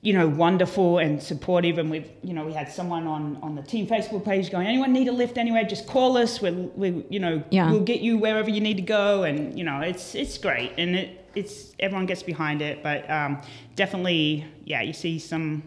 you 0.00 0.12
know, 0.12 0.28
wonderful 0.28 0.98
and 0.98 1.20
supportive. 1.20 1.76
And 1.78 1.90
we've, 1.90 2.08
you 2.22 2.32
know, 2.32 2.44
we 2.44 2.52
had 2.52 2.70
someone 2.70 3.06
on 3.06 3.36
on 3.42 3.54
the 3.56 3.62
team 3.62 3.86
Facebook 3.86 4.24
page 4.24 4.50
going, 4.50 4.66
anyone 4.66 4.92
need 4.92 5.08
a 5.08 5.12
lift 5.12 5.36
anywhere, 5.38 5.64
just 5.64 5.86
call 5.86 6.16
us. 6.16 6.40
We'll, 6.40 6.70
we, 6.76 7.04
you 7.10 7.18
know, 7.18 7.42
Yeah. 7.50 7.70
we'll 7.70 7.80
get 7.84 8.00
you 8.00 8.16
wherever 8.18 8.48
you 8.50 8.60
need 8.60 8.76
to 8.76 8.82
go, 8.82 9.24
and 9.24 9.58
you 9.58 9.64
know, 9.64 9.80
it's 9.80 10.14
it's 10.14 10.38
great, 10.38 10.72
and 10.78 10.94
it 10.94 11.24
it's 11.34 11.74
everyone 11.78 12.06
gets 12.06 12.22
behind 12.22 12.62
it, 12.62 12.82
but 12.82 13.08
um, 13.10 13.40
definitely, 13.76 14.44
yeah, 14.64 14.82
you 14.82 14.92
see 14.92 15.18
some. 15.18 15.62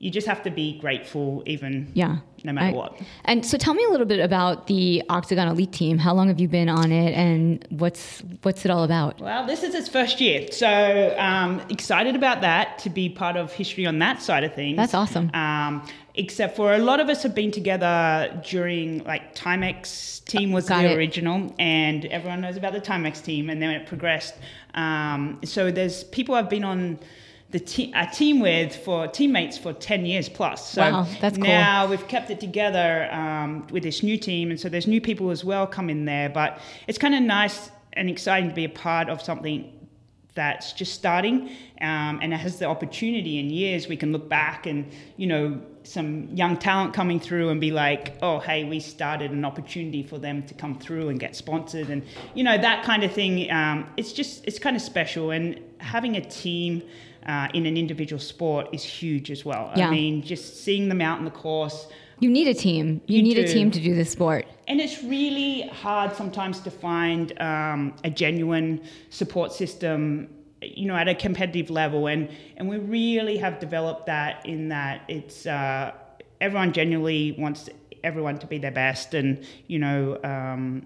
You 0.00 0.10
just 0.12 0.28
have 0.28 0.42
to 0.44 0.50
be 0.50 0.78
grateful, 0.78 1.42
even 1.46 1.90
Yeah. 1.94 2.18
No 2.44 2.52
matter 2.52 2.76
what. 2.76 3.00
And 3.24 3.44
so 3.44 3.58
tell 3.58 3.74
me 3.74 3.84
a 3.84 3.88
little 3.90 4.06
bit 4.06 4.20
about 4.20 4.66
the 4.66 5.02
Octagon 5.08 5.48
Elite 5.48 5.72
team. 5.72 5.98
How 5.98 6.14
long 6.14 6.28
have 6.28 6.40
you 6.40 6.48
been 6.48 6.68
on 6.68 6.92
it 6.92 7.12
and 7.14 7.66
what's 7.70 8.22
what's 8.42 8.64
it 8.64 8.70
all 8.70 8.84
about? 8.84 9.20
Well, 9.20 9.46
this 9.46 9.62
is 9.62 9.74
its 9.74 9.88
first 9.88 10.20
year, 10.20 10.46
so 10.52 11.14
um, 11.18 11.60
excited 11.68 12.16
about 12.16 12.40
that 12.42 12.78
to 12.80 12.90
be 12.90 13.08
part 13.08 13.36
of 13.36 13.52
history 13.52 13.86
on 13.86 13.98
that 14.00 14.22
side 14.22 14.44
of 14.44 14.54
things. 14.54 14.76
That's 14.76 14.94
awesome. 14.94 15.30
Um, 15.34 15.86
except 16.14 16.56
for 16.56 16.74
a 16.74 16.78
lot 16.78 16.98
of 17.00 17.08
us 17.08 17.22
have 17.22 17.34
been 17.34 17.50
together 17.52 18.40
during 18.48 19.04
like 19.04 19.34
Timex 19.34 20.24
team 20.24 20.52
was 20.52 20.68
Got 20.68 20.82
the 20.82 20.92
it. 20.92 20.96
original, 20.96 21.54
and 21.58 22.04
everyone 22.06 22.40
knows 22.40 22.56
about 22.56 22.72
the 22.72 22.80
Timex 22.80 23.22
team, 23.22 23.48
and 23.50 23.62
then 23.62 23.70
it 23.70 23.86
progressed. 23.86 24.34
Um, 24.74 25.40
so 25.44 25.70
there's 25.70 26.04
people 26.04 26.34
I've 26.34 26.50
been 26.50 26.64
on. 26.64 26.98
The 27.50 27.60
te- 27.60 27.92
a 27.96 28.06
team 28.06 28.40
with 28.40 28.76
for 28.76 29.08
teammates 29.08 29.56
for 29.56 29.72
10 29.72 30.04
years 30.04 30.28
plus. 30.28 30.70
So 30.70 30.82
Wow, 30.82 31.06
that's 31.20 31.38
cool. 31.38 31.46
now 31.46 31.86
we've 31.86 32.06
kept 32.06 32.30
it 32.30 32.40
together 32.40 33.08
um, 33.10 33.66
with 33.70 33.82
this 33.82 34.02
new 34.02 34.18
team, 34.18 34.50
and 34.50 34.60
so 34.60 34.68
there's 34.68 34.86
new 34.86 35.00
people 35.00 35.30
as 35.30 35.44
well 35.44 35.66
come 35.66 35.88
in 35.88 36.04
there. 36.04 36.28
But 36.28 36.60
it's 36.86 36.98
kind 36.98 37.14
of 37.14 37.22
nice 37.22 37.70
and 37.94 38.10
exciting 38.10 38.50
to 38.50 38.54
be 38.54 38.64
a 38.64 38.68
part 38.68 39.08
of 39.08 39.22
something 39.22 39.72
that's 40.34 40.72
just 40.72 40.94
starting 40.94 41.48
um, 41.80 42.20
and 42.22 42.32
it 42.32 42.36
has 42.36 42.60
the 42.60 42.64
opportunity 42.64 43.40
in 43.40 43.50
years 43.50 43.88
we 43.88 43.96
can 43.96 44.12
look 44.12 44.28
back 44.28 44.66
and 44.66 44.88
you 45.16 45.26
know 45.26 45.60
some 45.88 46.28
young 46.36 46.56
talent 46.56 46.92
coming 46.92 47.18
through 47.18 47.48
and 47.48 47.60
be 47.60 47.70
like 47.70 48.14
oh 48.22 48.38
hey 48.40 48.64
we 48.64 48.78
started 48.78 49.30
an 49.30 49.44
opportunity 49.44 50.02
for 50.02 50.18
them 50.18 50.42
to 50.42 50.54
come 50.54 50.78
through 50.78 51.08
and 51.08 51.18
get 51.18 51.34
sponsored 51.34 51.88
and 51.88 52.02
you 52.34 52.44
know 52.44 52.58
that 52.58 52.84
kind 52.84 53.02
of 53.04 53.10
thing 53.12 53.50
um, 53.50 53.86
it's 53.96 54.12
just 54.12 54.44
it's 54.46 54.58
kind 54.58 54.76
of 54.76 54.82
special 54.82 55.30
and 55.30 55.58
having 55.78 56.16
a 56.16 56.20
team 56.20 56.82
uh, 57.26 57.48
in 57.54 57.64
an 57.66 57.76
individual 57.76 58.20
sport 58.20 58.68
is 58.72 58.82
huge 58.84 59.30
as 59.30 59.44
well 59.44 59.72
Yeah. 59.76 59.88
i 59.88 59.90
mean 59.90 60.22
just 60.22 60.62
seeing 60.64 60.88
them 60.88 61.00
out 61.00 61.18
in 61.20 61.24
the 61.24 61.30
course 61.46 61.86
You 62.20 62.30
need 62.38 62.48
a 62.48 62.54
team. 62.66 63.00
You, 63.06 63.18
You 63.18 63.22
need 63.22 63.38
a 63.38 63.46
team 63.46 63.70
to 63.70 63.80
do 63.88 63.94
this 63.94 64.10
sport. 64.10 64.44
and 64.70 64.80
it's 64.84 64.98
really 65.16 65.52
hard 65.84 66.10
sometimes 66.20 66.56
to 66.66 66.70
find 66.70 67.26
um, 67.50 67.80
a 68.08 68.10
genuine 68.10 68.70
support 69.20 69.52
system 69.52 70.02
you 70.62 70.86
know 70.86 70.96
at 70.96 71.08
a 71.08 71.14
competitive 71.14 71.70
level 71.70 72.06
and 72.06 72.28
and 72.56 72.68
we 72.68 72.76
really 72.78 73.36
have 73.36 73.58
developed 73.60 74.06
that 74.06 74.44
in 74.44 74.68
that 74.68 75.02
it's 75.08 75.46
uh, 75.46 75.92
everyone 76.40 76.72
genuinely 76.72 77.34
wants 77.38 77.68
everyone 78.04 78.38
to 78.38 78.46
be 78.46 78.58
their 78.58 78.70
best 78.72 79.14
and 79.14 79.44
you 79.66 79.78
know 79.78 80.18
um, 80.24 80.84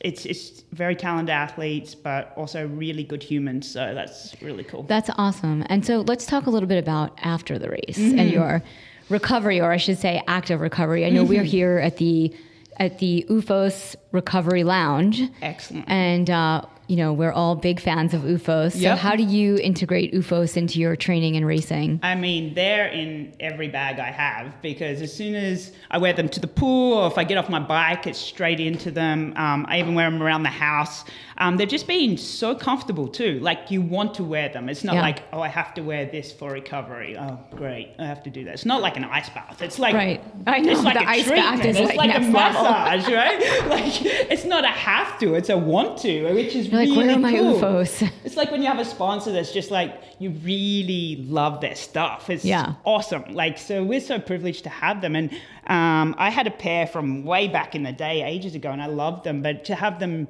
it's 0.00 0.26
it's 0.26 0.62
very 0.72 0.96
talented 0.96 1.30
athletes 1.32 1.94
but 1.94 2.32
also 2.36 2.66
really 2.68 3.04
good 3.04 3.22
humans 3.22 3.70
so 3.70 3.94
that's 3.94 4.34
really 4.42 4.64
cool 4.64 4.82
That's 4.84 5.10
awesome. 5.16 5.64
And 5.68 5.86
so 5.86 6.00
let's 6.00 6.26
talk 6.26 6.46
a 6.46 6.50
little 6.50 6.68
bit 6.68 6.78
about 6.78 7.16
after 7.22 7.58
the 7.58 7.68
race 7.68 7.98
Mm-hmm. 7.98 8.18
and 8.18 8.30
your 8.30 8.62
recovery, 9.08 9.60
or 9.60 9.70
I 9.70 9.76
should 9.76 9.98
say, 9.98 10.22
active 10.26 10.60
recovery. 10.60 11.04
I 11.04 11.10
know 11.10 11.22
we're 11.24 11.40
Mm-hmm. 11.42 11.46
here 11.46 11.78
at 11.78 11.96
the 11.98 12.34
at 12.78 12.98
the 12.98 13.24
OOFOS 13.28 13.94
Recovery 14.12 14.64
Lounge, 14.64 15.22
excellent 15.42 15.84
and 15.88 16.30
uh, 16.30 16.62
you 16.92 16.98
know 16.98 17.10
we're 17.20 17.32
all 17.32 17.54
big 17.56 17.80
fans 17.80 18.12
of 18.12 18.20
OOFOS. 18.22 18.72
So 18.72 18.78
Yep. 18.78 18.98
how 18.98 19.14
do 19.16 19.22
you 19.22 19.56
integrate 19.70 20.12
OOFOS 20.12 20.56
into 20.58 20.78
your 20.78 20.94
training 20.94 21.36
and 21.38 21.46
racing? 21.46 22.00
I 22.02 22.14
mean, 22.14 22.52
they're 22.54 22.88
in 22.88 23.32
every 23.40 23.68
bag 23.68 23.98
I 23.98 24.10
have 24.24 24.60
because 24.60 25.00
as 25.00 25.10
soon 25.20 25.34
as 25.34 25.72
I 25.90 25.96
wear 25.98 26.12
them 26.12 26.28
to 26.28 26.40
the 26.40 26.46
pool 26.60 26.98
or 26.98 27.06
if 27.06 27.16
I 27.16 27.24
get 27.24 27.38
off 27.38 27.48
my 27.48 27.60
bike, 27.60 28.06
it's 28.06 28.18
straight 28.18 28.60
into 28.60 28.90
them. 28.90 29.32
Um, 29.36 29.64
I 29.70 29.78
even 29.78 29.94
wear 29.94 30.10
them 30.10 30.22
around 30.22 30.42
the 30.42 30.50
house. 30.68 31.04
Um, 31.38 31.56
they've 31.56 31.68
just 31.78 31.86
been 31.86 32.18
so 32.18 32.54
comfortable 32.54 33.08
too. 33.08 33.40
Like 33.40 33.70
you 33.70 33.80
want 33.80 34.12
to 34.14 34.22
wear 34.24 34.48
them. 34.50 34.68
It's 34.68 34.84
not 34.84 34.96
Yeah. 34.96 35.00
like, 35.08 35.20
oh, 35.32 35.40
I 35.40 35.48
have 35.48 35.72
to 35.74 35.80
wear 35.82 36.04
this 36.04 36.30
for 36.30 36.52
recovery. 36.52 37.16
Oh, 37.18 37.38
great. 37.56 37.88
I 37.98 38.04
have 38.06 38.22
to 38.24 38.30
do 38.30 38.44
that. 38.44 38.52
It's 38.54 38.66
not 38.66 38.82
like 38.82 38.96
an 38.98 39.04
ice 39.04 39.30
bath. 39.30 39.62
It's 39.62 39.78
like, 39.78 39.94
Right. 39.94 40.20
I 40.46 40.58
know, 40.60 40.72
It's 40.72 40.82
like 40.82 40.98
the 40.98 41.04
a 41.04 41.06
ice 41.08 41.28
bath 41.28 41.60
treatment. 41.62 41.64
is 41.64 41.76
it's 41.78 41.88
like 41.88 41.96
like, 41.96 42.16
a 42.16 42.20
next 42.20 42.34
level. 42.34 42.62
massage, 42.64 43.08
right? 43.12 43.66
like 43.76 44.04
it's 44.34 44.44
not 44.44 44.64
a 44.64 44.68
have 44.68 45.18
to, 45.20 45.34
it's 45.34 45.48
a 45.48 45.56
want 45.56 45.96
to, 45.98 46.32
which 46.34 46.54
is 46.54 46.68
You're 46.68 46.81
like, 46.88 46.96
really 46.98 47.06
where 47.08 47.16
are 47.16 47.18
my 47.18 47.32
cool. 47.32 47.60
OOFOS? 47.60 48.10
It's 48.24 48.36
like 48.36 48.50
when 48.50 48.60
you 48.62 48.68
have 48.68 48.78
a 48.78 48.84
sponsor 48.84 49.32
that's 49.32 49.52
just 49.52 49.70
like 49.70 50.02
you 50.18 50.30
really 50.30 51.24
love 51.28 51.60
their 51.60 51.74
stuff. 51.74 52.30
It's 52.30 52.44
Yeah. 52.44 52.74
awesome. 52.84 53.24
Like 53.34 53.58
so, 53.58 53.82
we're 53.84 54.00
so 54.00 54.18
privileged 54.18 54.64
to 54.64 54.70
have 54.70 55.00
them. 55.00 55.16
And 55.16 55.30
um, 55.66 56.14
I 56.18 56.30
had 56.30 56.46
a 56.46 56.50
pair 56.50 56.86
from 56.86 57.24
way 57.24 57.48
back 57.48 57.74
in 57.74 57.82
the 57.82 57.92
day, 57.92 58.22
ages 58.22 58.54
ago, 58.54 58.70
and 58.70 58.82
I 58.82 58.86
loved 58.86 59.24
them. 59.24 59.42
But 59.42 59.64
to 59.66 59.74
have 59.74 59.98
them, 60.00 60.28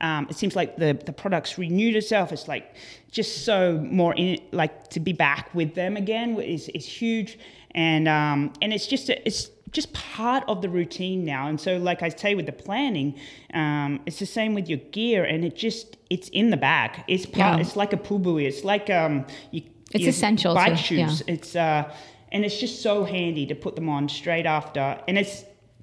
um, 0.00 0.26
it 0.30 0.36
seems 0.36 0.54
like 0.56 0.76
the 0.76 0.98
the 1.06 1.12
product's 1.12 1.56
renewed 1.58 1.96
itself. 1.96 2.32
It's 2.32 2.48
like 2.48 2.74
just 3.10 3.44
so 3.44 3.78
more 3.78 4.14
in 4.14 4.38
like 4.52 4.88
to 4.90 5.00
be 5.00 5.12
back 5.12 5.54
with 5.54 5.74
them 5.74 5.96
again 5.96 6.38
is 6.40 6.68
is 6.70 6.86
huge. 6.86 7.38
And 7.76 8.06
um, 8.08 8.52
and 8.62 8.72
it's 8.72 8.86
just 8.86 9.08
a, 9.08 9.24
it's 9.26 9.50
just 9.74 9.92
part 9.92 10.42
of 10.48 10.62
the 10.62 10.68
routine 10.70 11.24
now. 11.24 11.48
And 11.48 11.60
so, 11.60 11.76
like 11.76 12.02
I 12.02 12.08
say, 12.08 12.34
with 12.34 12.46
the 12.46 12.52
planning, 12.52 13.14
um, 13.52 14.00
it's 14.06 14.18
the 14.18 14.26
same 14.26 14.54
with 14.54 14.68
your 14.70 14.78
gear, 14.78 15.24
and 15.24 15.44
it 15.44 15.54
just 15.56 15.98
it's 16.08 16.28
in 16.30 16.48
the 16.50 16.56
bag. 16.56 17.04
It's 17.08 17.26
part. 17.26 17.56
Yeah. 17.56 17.60
It's 17.60 17.76
like 17.76 17.92
a 17.92 17.98
pull 17.98 18.18
buoy. 18.20 18.46
It's 18.46 18.64
like 18.64 18.88
um, 18.88 19.26
you, 19.50 19.62
It's 19.92 20.06
essential 20.06 20.54
Bike 20.54 20.76
to- 20.76 20.82
shoes. 20.82 21.22
yeah. 21.26 21.34
It's 21.34 21.54
uh, 21.56 21.92
and 22.32 22.44
it's 22.44 22.58
just 22.58 22.80
so 22.82 23.04
handy 23.04 23.44
to 23.46 23.54
put 23.54 23.74
them 23.76 23.88
on 23.88 24.08
straight 24.08 24.46
after, 24.46 24.98
and 25.06 25.18
it 25.18 25.28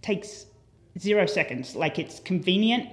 takes 0.01 0.45
zero 0.97 1.25
seconds. 1.25 1.75
Like 1.75 1.99
it's 1.99 2.19
convenient, 2.19 2.89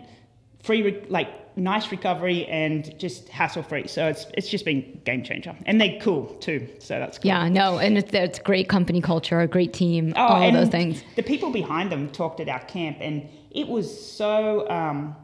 free, 0.63 0.83
re- 0.83 1.05
like 1.09 1.57
nice 1.57 1.91
recovery, 1.91 2.47
and 2.47 2.97
just 2.99 3.29
hassle 3.29 3.63
free. 3.63 3.87
So 3.87 4.09
it's 4.09 4.27
it's 4.35 4.49
just 4.49 4.65
been 4.65 5.01
game 5.05 5.23
changer, 5.23 5.57
and 5.67 5.81
they're 5.81 5.99
cool 6.01 6.27
too. 6.41 6.69
So 6.79 6.99
that's 6.99 7.19
cool. 7.19 7.29
Yeah, 7.29 7.49
no, 7.49 7.79
and 7.79 7.99
it's, 7.99 8.13
it's 8.13 8.39
great 8.39 8.69
company 8.69 9.01
culture, 9.01 9.41
a 9.41 9.47
great 9.47 9.73
team, 9.73 10.13
Oh, 10.17 10.21
all 10.27 10.53
those 10.53 10.69
things. 10.69 11.03
The 11.17 11.23
people 11.23 11.51
behind 11.51 11.91
them 11.91 12.09
talked 12.11 12.41
at 12.41 12.49
our 12.49 12.61
camp, 12.61 12.99
and 13.01 13.29
it 13.51 13.69
was 13.69 13.89
so. 14.13 14.69
Um, 14.71 15.17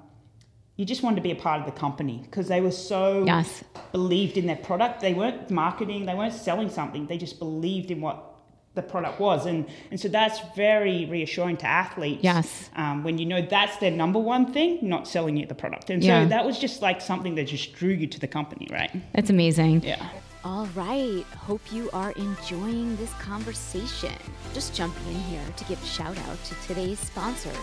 you 0.77 0.85
just 0.85 1.05
wanted 1.05 1.16
to 1.16 1.23
be 1.23 1.31
a 1.31 1.37
part 1.37 1.61
of 1.61 1.66
the 1.66 1.73
company 1.79 2.18
because 2.25 2.49
they 2.49 2.61
were 2.61 2.73
so 2.73 3.25
Yes. 3.25 3.62
believed 3.92 4.37
in 4.37 4.47
their 4.47 4.57
product. 4.57 5.01
They 5.01 5.14
weren't 5.14 5.49
marketing, 5.49 6.07
they 6.07 6.14
weren't 6.14 6.35
selling 6.35 6.68
something. 6.68 7.07
They 7.07 7.16
just 7.16 7.38
believed 7.38 7.92
in 7.92 8.01
what 8.01 8.34
the 8.74 8.82
product 8.82 9.20
was, 9.20 9.46
and 9.46 9.66
and 9.90 9.98
so 10.00 10.08
that's 10.08 10.40
very 10.56 11.04
reassuring 11.06 11.56
to 11.58 11.66
athletes. 11.66 12.22
Yes. 12.24 12.70
um, 12.76 13.04
when 13.04 13.18
you 13.18 13.26
know 13.26 13.40
that's 13.42 13.76
their 13.78 13.90
number 13.90 14.18
one 14.18 14.52
thing, 14.52 14.78
not 14.82 15.06
selling 15.08 15.37
you 15.37 15.46
the 15.46 15.54
product, 15.54 15.90
and 15.90 16.02
Yeah. 16.02 16.24
so 16.24 16.28
that 16.30 16.44
was 16.44 16.58
just 16.58 16.82
like 16.82 17.00
something 17.00 17.34
that 17.37 17.44
just 17.44 17.72
drew 17.74 17.90
you 17.90 18.06
to 18.08 18.18
the 18.20 18.26
company, 18.28 18.66
right? 18.70 18.90
That's 19.14 19.30
amazing. 19.30 19.82
Yeah. 19.82 20.06
All 20.44 20.66
right, 20.74 21.24
hope 21.38 21.62
you 21.72 21.88
are 21.94 22.12
enjoying 22.12 22.96
this 22.96 23.10
conversation. 23.14 24.12
Just 24.52 24.74
jumping 24.74 25.06
in 25.14 25.20
here 25.22 25.40
to 25.56 25.64
give 25.64 25.82
a 25.82 25.87
shout 25.87 26.18
out 26.28 26.42
to 26.44 26.54
today's 26.66 26.98
sponsors, 26.98 27.56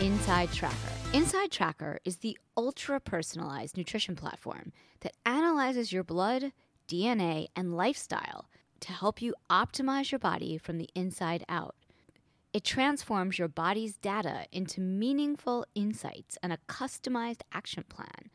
Inside 0.00 0.52
Tracker. 0.52 0.76
Inside 1.14 1.50
Tracker 1.50 1.98
is 2.04 2.18
the 2.18 2.38
ultra 2.56 3.00
personalized 3.00 3.76
nutrition 3.76 4.14
platform 4.14 4.72
that 5.00 5.14
analyzes 5.26 5.92
your 5.92 6.04
blood, 6.04 6.52
DNA, 6.86 7.46
and 7.56 7.74
lifestyle 7.76 8.48
to 8.82 8.92
help 8.92 9.22
you 9.22 9.34
optimize 9.50 10.10
your 10.10 10.18
body 10.18 10.58
from 10.58 10.78
the 10.78 10.88
inside 10.94 11.44
out. 11.48 11.74
It 12.52 12.64
transforms 12.64 13.38
your 13.38 13.48
body's 13.48 13.96
data 13.96 14.44
into 14.52 14.80
meaningful 14.80 15.64
insights 15.74 16.36
and 16.42 16.52
a 16.52 16.58
customized 16.68 17.40
action 17.52 17.84
plan 17.88 18.30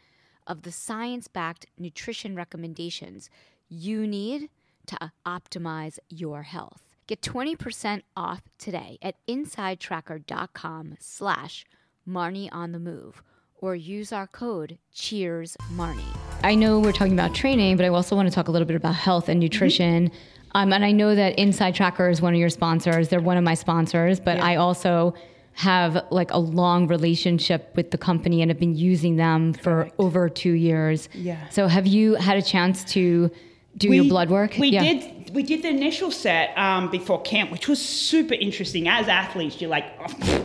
of 0.47 0.63
the 0.63 0.71
science 0.71 1.27
backed 1.27 1.67
nutrition 1.77 2.35
recommendations 2.35 3.29
you 3.69 4.07
need 4.07 4.49
to 4.87 5.11
optimize 5.25 5.99
your 6.09 6.43
health. 6.43 6.81
Get 7.05 7.21
20% 7.21 8.01
off 8.15 8.41
today 8.57 8.97
at 9.01 9.15
insidetracker.com 9.27 10.95
slash 10.99 11.65
Marnie 12.07 12.49
on 12.51 12.71
the 12.71 12.79
move 12.79 13.21
or 13.59 13.75
use 13.75 14.11
our 14.11 14.27
code 14.27 14.77
Cheers 14.93 15.57
Marnie. 15.73 16.17
I 16.43 16.55
know 16.55 16.79
we're 16.79 16.91
talking 16.91 17.13
about 17.13 17.33
training, 17.33 17.77
but 17.77 17.85
I 17.85 17.89
also 17.89 18.15
want 18.15 18.27
to 18.27 18.33
talk 18.33 18.47
a 18.47 18.51
little 18.51 18.67
bit 18.67 18.75
about 18.75 18.95
health 18.95 19.29
and 19.29 19.39
nutrition. 19.39 20.09
Mm-hmm. 20.09 20.36
Um, 20.57 20.73
and 20.73 20.83
I 20.83 20.91
know 20.91 21.13
that 21.13 21.37
Inside 21.37 21.75
Tracker 21.75 22.09
is 22.09 22.19
one 22.19 22.33
of 22.33 22.39
your 22.39 22.49
sponsors. 22.49 23.09
They're 23.09 23.21
one 23.21 23.37
of 23.37 23.43
my 23.43 23.53
sponsors, 23.53 24.19
but 24.19 24.39
I 24.39 24.55
also 24.55 25.13
have 25.53 26.03
like 26.09 26.31
a 26.31 26.39
long 26.39 26.87
relationship 26.87 27.71
with 27.75 27.91
the 27.91 27.97
company 27.97 28.41
and 28.41 28.49
have 28.49 28.59
been 28.59 28.75
using 28.75 29.17
them 29.17 29.53
for 29.53 29.89
over 29.99 30.29
two 30.29 30.53
years. 30.53 31.09
Yeah. 31.13 31.47
So 31.49 31.67
have 31.67 31.85
you 31.85 32.15
had 32.15 32.37
a 32.37 32.41
chance 32.41 32.83
to 32.93 33.29
do 33.77 33.93
your 33.93 34.05
blood 34.05 34.31
work? 34.31 34.55
We 34.57 34.69
Yeah. 34.69 34.81
did. 34.83 35.13
We 35.35 35.43
did 35.43 35.61
the 35.61 35.67
initial 35.69 36.09
set 36.09 36.57
um, 36.57 36.89
before 36.89 37.21
camp, 37.21 37.51
which 37.51 37.67
was 37.67 37.79
super 37.83 38.33
interesting. 38.33 38.87
As 38.87 39.07
athletes, 39.07 39.61
you're 39.61 39.69
like, 39.69 39.85
oh, 39.99 40.43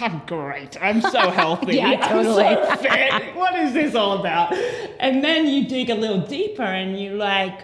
I'm 0.00 0.22
great. 0.26 0.76
I'm 0.82 1.00
so 1.02 1.30
healthy. 1.40 1.76
Yeah, 1.76 2.08
totally. 2.08 2.44
I'm 2.46 2.64
so 2.78 2.82
totally. 2.82 3.20
fit. 3.26 3.36
What 3.36 3.54
is 3.54 3.74
this 3.74 3.94
all 3.94 4.18
about? 4.18 4.54
And 4.98 5.22
then 5.22 5.46
you 5.46 5.68
dig 5.68 5.90
a 5.90 5.94
little 5.94 6.20
deeper, 6.26 6.62
and 6.64 6.98
you're 7.00 7.14
like, 7.14 7.60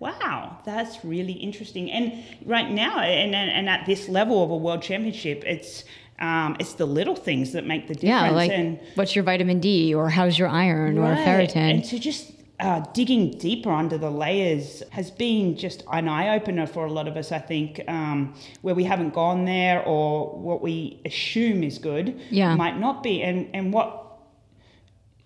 wow, 0.00 0.58
that's 0.64 1.04
really 1.04 1.34
interesting. 1.34 1.90
And 1.90 2.24
right 2.44 2.70
now, 2.70 2.98
and, 3.00 3.34
and, 3.34 3.50
and 3.50 3.68
at 3.68 3.86
this 3.86 4.08
level 4.08 4.42
of 4.42 4.50
a 4.50 4.56
world 4.56 4.82
championship, 4.82 5.44
it's 5.46 5.84
um, 6.18 6.56
it's 6.60 6.74
the 6.74 6.84
little 6.86 7.16
things 7.16 7.52
that 7.52 7.64
make 7.66 7.88
the 7.88 7.94
difference. 7.94 8.10
Yeah, 8.26 8.30
like 8.30 8.50
and 8.50 8.78
what's 8.94 9.14
your 9.16 9.24
vitamin 9.24 9.58
D 9.60 9.94
or 9.94 10.10
how's 10.10 10.38
your 10.38 10.48
iron 10.48 10.98
or 10.98 11.12
Right. 11.12 11.18
ferritin? 11.26 11.56
And 11.56 11.84
to 11.84 11.98
just 11.98 12.32
uh, 12.58 12.80
digging 12.92 13.30
deeper 13.38 13.70
under 13.70 13.96
the 13.96 14.10
layers 14.10 14.82
has 14.90 15.10
been 15.10 15.56
just 15.56 15.82
an 15.90 16.08
eye 16.08 16.36
opener 16.36 16.66
for 16.66 16.84
a 16.84 16.92
lot 16.92 17.08
of 17.08 17.16
us, 17.16 17.32
I 17.32 17.38
think, 17.38 17.80
um, 17.88 18.34
where 18.60 18.74
we 18.74 18.84
haven't 18.84 19.14
gone 19.14 19.46
there 19.46 19.82
or 19.82 20.36
what 20.38 20.60
we 20.60 21.00
assume 21.06 21.62
is 21.62 21.78
good 21.78 22.20
Yeah. 22.28 22.54
might 22.54 22.78
not 22.78 23.02
be. 23.02 23.22
And, 23.22 23.48
and 23.54 23.72
what 23.72 23.99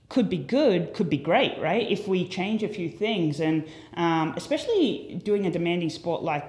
could 0.08 0.28
be 0.28 0.38
good 0.38 0.94
could 0.94 1.08
be 1.08 1.16
great, 1.16 1.58
right? 1.58 1.90
If 1.90 2.06
we 2.06 2.28
change 2.28 2.62
a 2.62 2.68
few 2.68 2.88
things, 2.88 3.40
and 3.40 3.64
um, 3.94 4.34
especially 4.36 5.20
doing 5.24 5.46
a 5.46 5.50
demanding 5.50 5.90
sport 5.90 6.22
like 6.22 6.44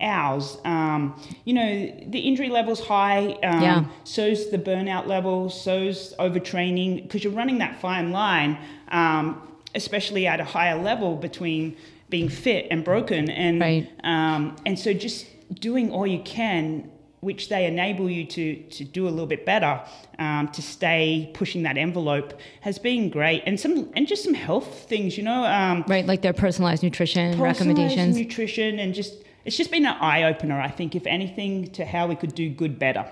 ours, 0.00 0.58
um, 0.64 1.18
you 1.44 1.54
know, 1.54 1.68
the 2.08 2.18
injury 2.18 2.50
level's 2.50 2.80
high. 2.80 3.32
Um, 3.42 3.62
Yeah. 3.62 3.84
So's 4.04 4.50
the 4.50 4.58
burnout 4.58 5.06
level. 5.06 5.48
So's 5.48 6.14
overtraining 6.18 7.02
because 7.02 7.24
you're 7.24 7.32
running 7.32 7.58
that 7.58 7.80
fine 7.80 8.12
line, 8.12 8.58
um, 8.88 9.40
especially 9.74 10.26
at 10.26 10.40
a 10.40 10.44
higher 10.44 10.80
level 10.80 11.16
between 11.16 11.76
being 12.10 12.28
fit 12.28 12.66
and 12.70 12.84
broken, 12.84 13.30
and 13.30 13.60
Right. 13.60 13.88
um, 14.04 14.56
and 14.66 14.78
so 14.78 14.92
just 14.92 15.26
doing 15.60 15.90
all 15.90 16.06
you 16.06 16.20
can 16.20 16.90
which 17.20 17.48
they 17.48 17.66
enable 17.66 18.08
you 18.10 18.24
to 18.24 18.56
to 18.64 18.84
do 18.84 19.08
a 19.08 19.10
little 19.10 19.26
bit 19.26 19.44
better 19.44 19.80
um, 20.18 20.48
to 20.48 20.62
stay 20.62 21.30
pushing 21.34 21.62
that 21.62 21.76
envelope 21.76 22.38
has 22.60 22.78
been 22.78 23.08
great 23.10 23.42
and 23.46 23.58
some 23.58 23.90
and 23.94 24.06
just 24.06 24.24
some 24.24 24.34
health 24.34 24.86
things 24.88 25.16
you 25.16 25.22
know 25.24 25.44
um, 25.44 25.84
right, 25.88 26.06
like 26.06 26.22
their 26.22 26.32
personalized 26.32 26.82
nutrition 26.82 27.30
personalized 27.32 27.60
recommendations. 27.60 28.16
nutrition 28.16 28.78
and 28.78 28.94
just 28.94 29.14
it's 29.44 29.56
just 29.56 29.70
been 29.70 29.86
an 29.86 29.96
eye 30.00 30.24
opener 30.24 30.60
I 30.60 30.70
think 30.70 30.94
if 30.94 31.06
anything 31.06 31.70
to 31.72 31.84
how 31.84 32.06
we 32.06 32.16
could 32.16 32.34
do 32.34 32.48
good 32.50 32.78
better 32.78 33.06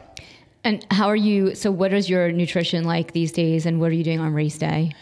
And 0.65 0.85
how 0.91 1.09
are 1.09 1.17
you? 1.17 1.55
So, 1.55 1.71
what 1.71 1.93
is 1.93 2.09
your 2.09 2.33
nutrition 2.33 2.85
like 2.85 3.13
these 3.13 3.33
days, 3.33 3.67
and 3.67 3.81
what 3.81 3.91
are 3.91 3.95
you 3.95 4.03
doing 4.03 4.19
on 4.19 4.33
race 4.33 4.57
day? 4.57 4.93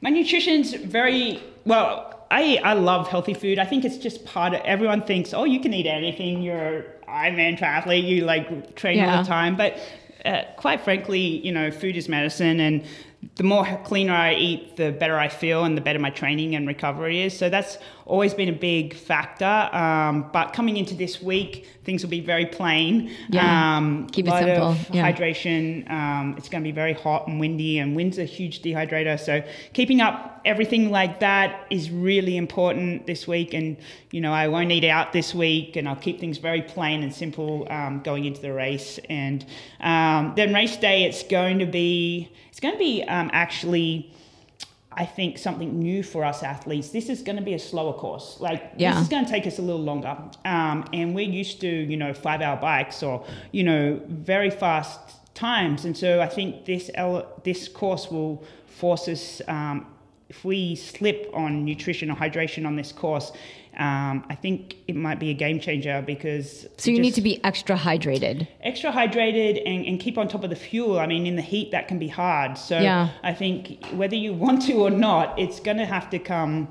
My 0.00 0.08
nutrition's 0.08 0.72
very 0.72 1.42
well. 1.66 2.15
I, 2.30 2.60
I 2.64 2.72
love 2.74 3.08
healthy 3.08 3.34
food. 3.34 3.58
I 3.58 3.64
think 3.64 3.84
it's 3.84 3.98
just 3.98 4.24
part 4.24 4.54
of 4.54 4.60
everyone 4.62 5.02
thinks, 5.02 5.32
oh, 5.32 5.44
you 5.44 5.60
can 5.60 5.72
eat 5.72 5.86
anything. 5.86 6.42
You're 6.42 6.84
Ironman 7.08 7.58
triathlete. 7.58 8.06
You 8.06 8.24
like 8.24 8.74
train 8.74 9.02
all 9.04 9.22
the 9.22 9.28
time. 9.28 9.56
But 9.56 9.78
uh, 10.24 10.42
quite 10.56 10.80
frankly, 10.80 11.20
you 11.20 11.52
know, 11.52 11.70
food 11.70 11.96
is 11.96 12.08
medicine, 12.08 12.60
and 12.60 12.84
the 13.34 13.42
more 13.42 13.64
cleaner 13.84 14.12
I 14.12 14.34
eat, 14.34 14.76
the 14.76 14.92
better 14.92 15.18
I 15.18 15.28
feel, 15.28 15.64
and 15.64 15.76
the 15.76 15.80
better 15.80 15.98
my 15.98 16.10
training 16.10 16.54
and 16.54 16.66
recovery 16.66 17.22
is. 17.22 17.36
So 17.36 17.48
that's 17.48 17.78
always 18.04 18.34
been 18.34 18.48
a 18.48 18.52
big 18.52 18.94
factor. 18.94 19.44
Um, 19.44 20.30
but 20.32 20.52
coming 20.52 20.76
into 20.76 20.94
this 20.94 21.20
week, 21.20 21.66
things 21.84 22.02
will 22.02 22.10
be 22.10 22.20
very 22.20 22.46
plain. 22.46 23.10
Yeah. 23.28 23.76
Um, 23.76 24.06
Keep 24.08 24.28
it 24.28 24.30
simple, 24.30 24.76
yeah. 24.92 25.10
hydration. 25.10 25.90
Um, 25.90 26.34
it's 26.38 26.48
going 26.48 26.62
to 26.62 26.68
be 26.68 26.72
very 26.72 26.92
hot 26.92 27.26
and 27.26 27.40
windy, 27.40 27.78
and 27.78 27.96
wind's 27.96 28.18
a 28.18 28.24
huge 28.24 28.62
dehydrator. 28.62 29.18
So 29.18 29.42
keeping 29.72 30.00
up 30.00 30.40
everything 30.44 30.90
like 30.90 31.20
that 31.20 31.66
is 31.70 31.90
really 31.90 32.36
important 32.36 33.06
this 33.06 33.26
week. 33.26 33.52
And 33.52 33.76
you 34.12 34.20
know, 34.20 34.32
I 34.32 34.48
won't 34.48 34.70
eat 34.70 34.84
out 34.84 35.12
this 35.12 35.34
week, 35.34 35.76
and 35.76 35.88
I'll 35.88 35.96
keep 35.96 36.20
things 36.20 36.38
very 36.38 36.62
plain 36.62 37.02
and 37.02 37.12
simple 37.12 37.66
um, 37.70 38.00
going 38.02 38.24
into 38.24 38.40
the 38.40 38.52
race. 38.52 38.98
And 39.10 39.44
um, 39.80 40.32
then 40.36 40.54
race 40.54 40.76
day, 40.76 41.04
it's 41.04 41.22
going 41.24 41.58
to 41.58 41.66
be 41.66 42.30
it's 42.56 42.60
going 42.62 42.72
to 42.74 42.78
be 42.78 43.02
um, 43.04 43.28
actually. 43.34 44.10
I 44.98 45.04
think 45.04 45.36
something 45.36 45.78
new 45.78 46.02
for 46.02 46.24
us 46.24 46.42
athletes. 46.42 46.88
This 46.88 47.10
is 47.10 47.20
going 47.20 47.36
to 47.36 47.42
be 47.42 47.52
a 47.52 47.58
slower 47.58 47.92
course. 47.92 48.38
Like 48.40 48.72
Yeah. 48.78 48.92
this 48.94 49.02
is 49.02 49.08
going 49.08 49.26
to 49.26 49.30
take 49.30 49.46
us 49.46 49.58
a 49.58 49.62
little 49.62 49.82
longer. 49.82 50.16
Um, 50.46 50.86
and 50.94 51.14
we're 51.14 51.28
used 51.28 51.60
to 51.60 51.68
you 51.68 51.98
know 51.98 52.14
five 52.14 52.40
hour 52.40 52.56
bikes 52.56 53.02
or 53.02 53.22
you 53.52 53.62
know 53.62 54.00
very 54.08 54.48
fast 54.48 54.98
times. 55.34 55.84
And 55.84 55.94
so 55.94 56.22
I 56.22 56.26
think 56.28 56.64
this 56.64 56.90
ele- 56.94 57.26
this 57.44 57.68
course 57.68 58.10
will 58.10 58.42
force 58.66 59.06
us. 59.06 59.42
Um, 59.46 59.86
if 60.28 60.44
we 60.44 60.74
slip 60.74 61.30
on 61.32 61.64
nutrition 61.64 62.10
or 62.10 62.16
hydration 62.16 62.66
on 62.66 62.76
this 62.76 62.92
course, 62.92 63.32
um, 63.78 64.24
I 64.30 64.34
think 64.34 64.74
it 64.88 64.96
might 64.96 65.20
be 65.20 65.30
a 65.30 65.34
game 65.34 65.60
changer 65.60 66.02
because 66.04 66.66
So, 66.78 66.90
you 66.90 66.98
need 66.98 67.14
to 67.14 67.20
be 67.20 67.42
extra 67.44 67.76
hydrated. 67.76 68.48
extra 68.62 68.90
hydrated 68.90 69.62
and, 69.66 69.84
and 69.84 70.00
keep 70.00 70.16
on 70.16 70.28
top 70.28 70.44
of 70.44 70.50
the 70.50 70.56
fuel. 70.56 70.98
I 70.98 71.06
mean, 71.06 71.26
in 71.26 71.36
the 71.36 71.42
heat, 71.42 71.70
that 71.72 71.86
can 71.86 71.98
be 71.98 72.08
hard. 72.08 72.56
So 72.56 72.80
Yeah. 72.80 73.10
I 73.22 73.34
think 73.34 73.84
whether 73.92 74.16
you 74.16 74.32
want 74.32 74.62
to 74.62 74.72
or 74.74 74.90
not, 74.90 75.38
it's 75.38 75.60
going 75.60 75.76
to 75.76 75.84
have 75.86 76.08
to 76.10 76.18
come 76.18 76.68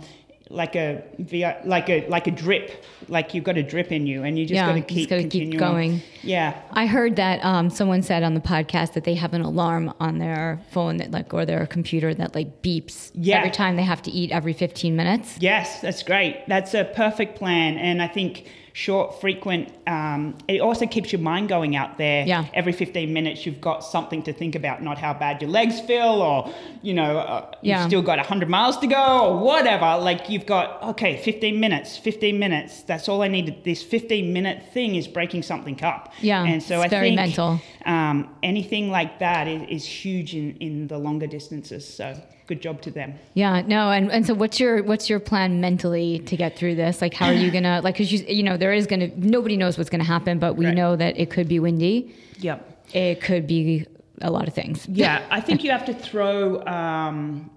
like 0.50 0.76
a 0.76 1.04
vi- 1.20 1.60
like 1.66 1.90
a 1.90 2.08
like 2.08 2.28
a 2.28 2.32
drip. 2.32 2.84
Like 3.08 3.34
you've 3.34 3.44
got 3.44 3.58
a 3.58 3.64
drip 3.64 3.92
in 3.92 4.06
you, 4.08 4.24
and 4.24 4.38
you 4.38 4.46
just 4.46 4.56
Yeah, 4.56 4.68
got 4.68 4.74
to 4.76 4.82
keep 4.82 5.10
gotta 5.10 5.28
keep 5.28 5.58
going. 5.58 6.02
Yeah. 6.22 6.60
I 6.72 6.86
heard 6.88 7.16
that 7.18 7.44
um, 7.46 7.70
someone 7.70 8.02
said 8.02 8.24
on 8.24 8.34
the 8.34 8.40
podcast 8.42 8.94
that 8.94 9.04
they 9.04 9.16
have 9.16 9.34
an 9.34 9.42
alarm 9.42 9.94
on 10.00 10.18
their 10.18 10.60
phone 10.72 10.98
that 10.98 11.12
like 11.12 11.34
or 11.34 11.46
their 11.46 11.66
computer 11.68 12.14
that 12.16 12.34
like 12.36 12.62
beeps 12.62 13.12
Yeah. 13.14 13.38
every 13.38 13.52
time 13.52 13.76
they 13.76 13.84
have 13.84 14.02
to 14.04 14.12
eat 14.12 14.32
every 14.32 14.54
15 14.54 14.96
minutes. 14.96 15.38
Yes, 15.40 15.82
that's 15.82 16.04
great. 16.04 16.44
That's 16.48 16.74
a 16.74 16.84
perfect 16.86 17.38
plan, 17.38 17.78
and 17.78 18.02
I 18.02 18.08
think 18.08 18.48
short, 18.76 19.22
frequent. 19.22 19.72
Um, 19.88 20.38
it 20.50 20.60
also 20.60 20.86
keeps 20.86 21.14
your 21.14 21.22
mind 21.22 21.48
going 21.48 21.78
out 21.78 21.98
there. 21.98 22.26
Yeah. 22.28 22.44
Every 22.54 22.74
15 22.74 23.12
minutes, 23.14 23.46
you've 23.46 23.62
got 23.62 23.86
something 23.86 24.22
to 24.24 24.34
think 24.34 24.54
about, 24.54 24.84
not 24.84 24.98
how 24.98 25.14
bad 25.14 25.42
your 25.42 25.50
legs 25.50 25.80
feel, 25.80 26.22
or 26.22 26.54
you 26.82 26.94
know, 26.94 27.18
uh, 27.20 27.52
Yeah. 27.62 27.80
you've 27.80 27.88
still 27.88 28.02
got 28.02 28.20
100 28.20 28.50
miles 28.50 28.78
to 28.80 28.88
go, 28.88 29.30
or 29.30 29.40
whatever. 29.40 29.98
Like 30.04 30.30
you've 30.30 30.46
got 30.46 30.84
okay, 30.92 31.16
15 31.16 31.58
minutes, 31.58 31.98
15 31.98 32.38
minutes. 32.38 32.82
That's 32.82 33.08
all 33.08 33.22
I 33.22 33.30
needed. 33.30 33.64
This 33.64 33.82
15 33.82 34.34
minute 34.34 34.62
thing 34.74 34.96
is 34.96 35.08
breaking 35.08 35.44
something 35.44 35.82
up. 35.82 36.12
Yeah, 36.20 36.44
and 36.44 36.62
so 36.62 36.76
it's 36.82 36.86
I 36.86 36.88
very 36.90 37.08
think 37.12 37.16
mental. 37.16 37.62
Um, 37.86 38.28
anything 38.44 38.92
like 38.92 39.20
that 39.20 39.48
is, 39.48 39.62
is 39.70 39.86
huge 39.86 40.36
in 40.36 40.58
in 40.58 40.88
the 40.88 40.98
longer 40.98 41.28
distances. 41.28 41.88
So 41.88 42.14
good 42.48 42.62
job 42.62 42.82
to 42.84 42.92
them. 42.92 43.16
Yeah, 43.34 43.62
no, 43.62 43.92
and, 43.92 44.12
and 44.12 44.26
so 44.26 44.34
what's 44.34 44.60
your 44.60 44.84
what's 44.84 45.10
your 45.10 45.20
plan 45.20 45.62
mentally 45.62 46.20
to 46.20 46.38
get 46.38 46.58
through 46.58 46.76
this? 46.76 47.02
Like, 47.02 47.14
how 47.14 47.28
are 47.28 47.34
you 47.34 47.52
gonna 47.52 47.82
like? 47.84 47.96
Because 47.96 48.12
you 48.12 48.20
you 48.28 48.44
know 48.44 48.58
there 48.58 48.74
is 48.74 48.88
gonna 48.88 49.10
nobody 49.16 49.58
knows 49.58 49.78
what's 49.78 49.90
gonna 49.90 50.04
happen, 50.04 50.40
but 50.40 50.56
we 50.56 50.66
Right. 50.66 50.76
know 50.76 50.96
that 50.96 51.20
it 51.20 51.30
could 51.30 51.48
be 51.48 51.60
windy. 51.60 52.16
Yep. 52.40 52.94
It 52.94 53.22
could 53.22 53.48
be 53.48 53.86
a 54.22 54.30
lot 54.32 54.48
of 54.48 54.54
things. 54.54 54.88
yeah, 54.90 55.24
I 55.30 55.42
think 55.42 55.64
you 55.64 55.72
have 55.72 55.86
to 55.86 55.94
throw, 55.94 56.64
um, 56.66 57.50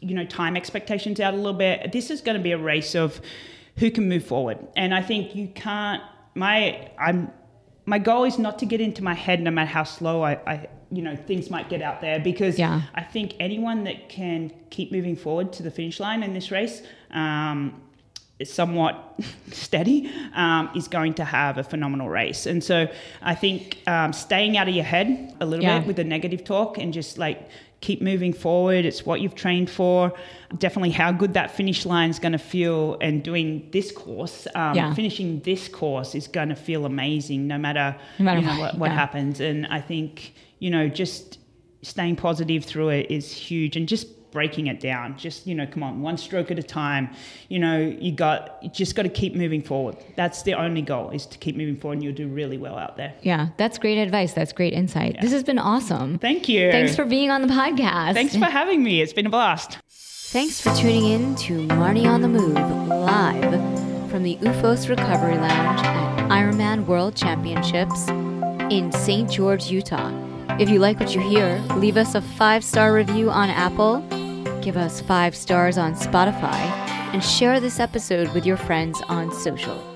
you 0.00 0.14
know, 0.14 0.24
time 0.24 0.56
expectations 0.56 1.18
out 1.20 1.34
a 1.34 1.36
little 1.36 1.52
bit. 1.54 1.92
This 1.92 2.10
is 2.10 2.20
going 2.20 2.36
to 2.36 2.42
be 2.42 2.52
a 2.52 2.58
race 2.58 2.94
of 2.94 3.20
who 3.78 3.90
can 3.90 4.08
move 4.08 4.24
forward, 4.24 4.58
and 4.76 4.94
I 4.94 5.02
think 5.02 5.34
you 5.34 5.48
can't. 5.48 6.02
My, 6.36 6.90
I'm, 6.98 7.30
my 7.86 7.98
goal 7.98 8.24
is 8.24 8.38
not 8.38 8.58
to 8.58 8.66
get 8.66 8.80
into 8.80 9.02
my 9.04 9.14
head, 9.14 9.40
no 9.40 9.50
matter 9.50 9.70
how 9.70 9.84
slow 9.84 10.22
I, 10.22 10.32
I 10.46 10.66
you 10.94 11.02
know, 11.02 11.16
things 11.16 11.50
might 11.50 11.68
get 11.68 11.82
out 11.82 12.00
there, 12.00 12.18
because 12.20 12.58
Yeah. 12.58 12.82
I 12.94 13.02
think 13.02 13.34
anyone 13.40 13.84
that 13.84 14.08
can 14.08 14.52
keep 14.70 14.92
moving 14.92 15.16
forward 15.16 15.52
to 15.54 15.62
the 15.62 15.70
finish 15.70 16.00
line 16.00 16.22
in 16.22 16.34
this 16.34 16.50
race. 16.50 16.82
Um, 17.10 17.80
is 18.40 18.52
somewhat 18.52 19.14
steady 19.52 20.10
um, 20.34 20.68
is 20.74 20.88
going 20.88 21.14
to 21.14 21.24
have 21.24 21.56
a 21.56 21.62
phenomenal 21.62 22.08
race. 22.08 22.46
And 22.46 22.64
so 22.64 22.88
I 23.22 23.34
think 23.36 23.78
um, 23.86 24.12
staying 24.12 24.56
out 24.58 24.68
of 24.68 24.74
your 24.74 24.82
head 24.84 25.34
a 25.40 25.46
little 25.46 25.64
Yeah. 25.64 25.78
bit 25.78 25.86
with 25.86 25.96
the 25.96 26.04
negative 26.04 26.42
talk 26.42 26.76
and 26.76 26.92
just 26.92 27.16
like 27.16 27.48
keep 27.80 28.02
moving 28.02 28.32
forward. 28.32 28.84
It's 28.86 29.06
what 29.06 29.20
you've 29.20 29.36
trained 29.36 29.70
for. 29.70 30.12
Definitely 30.58 30.90
how 30.90 31.12
good 31.12 31.34
that 31.34 31.52
finish 31.52 31.86
line 31.86 32.10
is 32.10 32.18
going 32.18 32.32
to 32.32 32.38
feel. 32.38 32.96
And 33.00 33.22
doing 33.22 33.68
this 33.70 33.92
course, 33.92 34.48
um, 34.56 34.74
Yeah. 34.74 34.92
finishing 34.94 35.38
this 35.44 35.68
course 35.68 36.16
is 36.16 36.26
going 36.26 36.48
to 36.48 36.56
feel 36.56 36.86
amazing 36.86 37.46
no 37.46 37.56
matter, 37.56 37.94
No 38.18 38.24
matter 38.24 38.40
you 38.40 38.46
know, 38.46 38.52
what, 38.58 38.72
what, 38.72 38.78
what 38.80 38.90
yeah. 38.90 38.96
happens. 38.96 39.38
And 39.38 39.64
I 39.68 39.80
think, 39.80 40.34
you 40.64 40.70
know, 40.70 40.88
just 40.88 41.38
staying 41.82 42.16
positive 42.16 42.64
through 42.64 42.88
it 42.88 43.10
is 43.10 43.30
huge 43.30 43.76
and 43.76 43.86
just 43.86 44.06
breaking 44.30 44.66
it 44.66 44.80
down 44.80 45.16
just 45.16 45.46
you 45.46 45.54
know 45.54 45.64
come 45.66 45.82
on 45.84 46.00
one 46.02 46.16
stroke 46.16 46.50
at 46.50 46.58
a 46.58 46.62
time 46.62 47.08
you 47.48 47.58
know 47.58 47.78
you 48.00 48.10
got 48.10 48.58
you 48.62 48.68
just 48.70 48.96
got 48.96 49.02
to 49.04 49.08
keep 49.08 49.32
moving 49.36 49.62
forward 49.62 49.94
that's 50.16 50.42
the 50.42 50.54
only 50.54 50.82
goal 50.82 51.10
is 51.10 51.24
to 51.26 51.38
keep 51.38 51.54
moving 51.56 51.76
forward 51.76 51.94
and 51.94 52.02
you'll 52.02 52.12
do 52.24 52.26
really 52.26 52.58
well 52.58 52.76
out 52.76 52.96
there 52.96 53.12
Yeah, 53.22 53.48
that's 53.58 53.78
great 53.78 53.96
advice. 53.98 54.32
That's 54.32 54.52
great 54.52 54.72
insight. 54.72 55.20
This 55.20 55.30
has 55.30 55.44
been 55.44 55.58
awesome. 55.60 56.18
thank 56.18 56.48
you 56.48 56.70
Thanks 56.72 56.96
for 56.96 57.04
being 57.04 57.30
on 57.30 57.42
the 57.42 57.48
podcast. 57.48 58.14
thanks 58.14 58.34
for 58.34 58.46
having 58.46 58.82
me 58.82 59.02
it's 59.02 59.12
been 59.12 59.26
a 59.26 59.30
blast 59.30 59.78
Thanks 60.36 60.60
for 60.60 60.74
tuning 60.74 61.04
in 61.06 61.36
to 61.46 61.66
Marnie 61.68 62.06
on 62.06 62.22
the 62.22 62.28
Move 62.28 62.54
live 62.88 63.52
from 64.10 64.22
the 64.24 64.36
OOFOS 64.38 64.88
Recovery 64.88 65.36
Lounge 65.36 65.80
at 65.86 66.28
Ironman 66.30 66.86
World 66.86 67.14
Championships 67.14 68.08
in 68.72 68.90
St. 68.90 69.30
George, 69.30 69.66
Utah. 69.66 70.23
If 70.56 70.70
you 70.70 70.78
like 70.78 71.00
what 71.00 71.16
you 71.16 71.20
hear, 71.20 71.58
leave 71.76 71.96
us 71.96 72.14
a 72.14 72.22
five 72.22 72.62
star 72.62 72.92
review 72.92 73.28
on 73.28 73.50
Apple, 73.50 73.98
give 74.62 74.76
us 74.76 75.00
five 75.00 75.34
stars 75.34 75.76
on 75.76 75.94
Spotify, 75.94 76.54
and 77.12 77.24
share 77.24 77.58
this 77.58 77.80
episode 77.80 78.32
with 78.32 78.46
your 78.46 78.56
friends 78.56 79.02
on 79.08 79.32
social. 79.32 79.93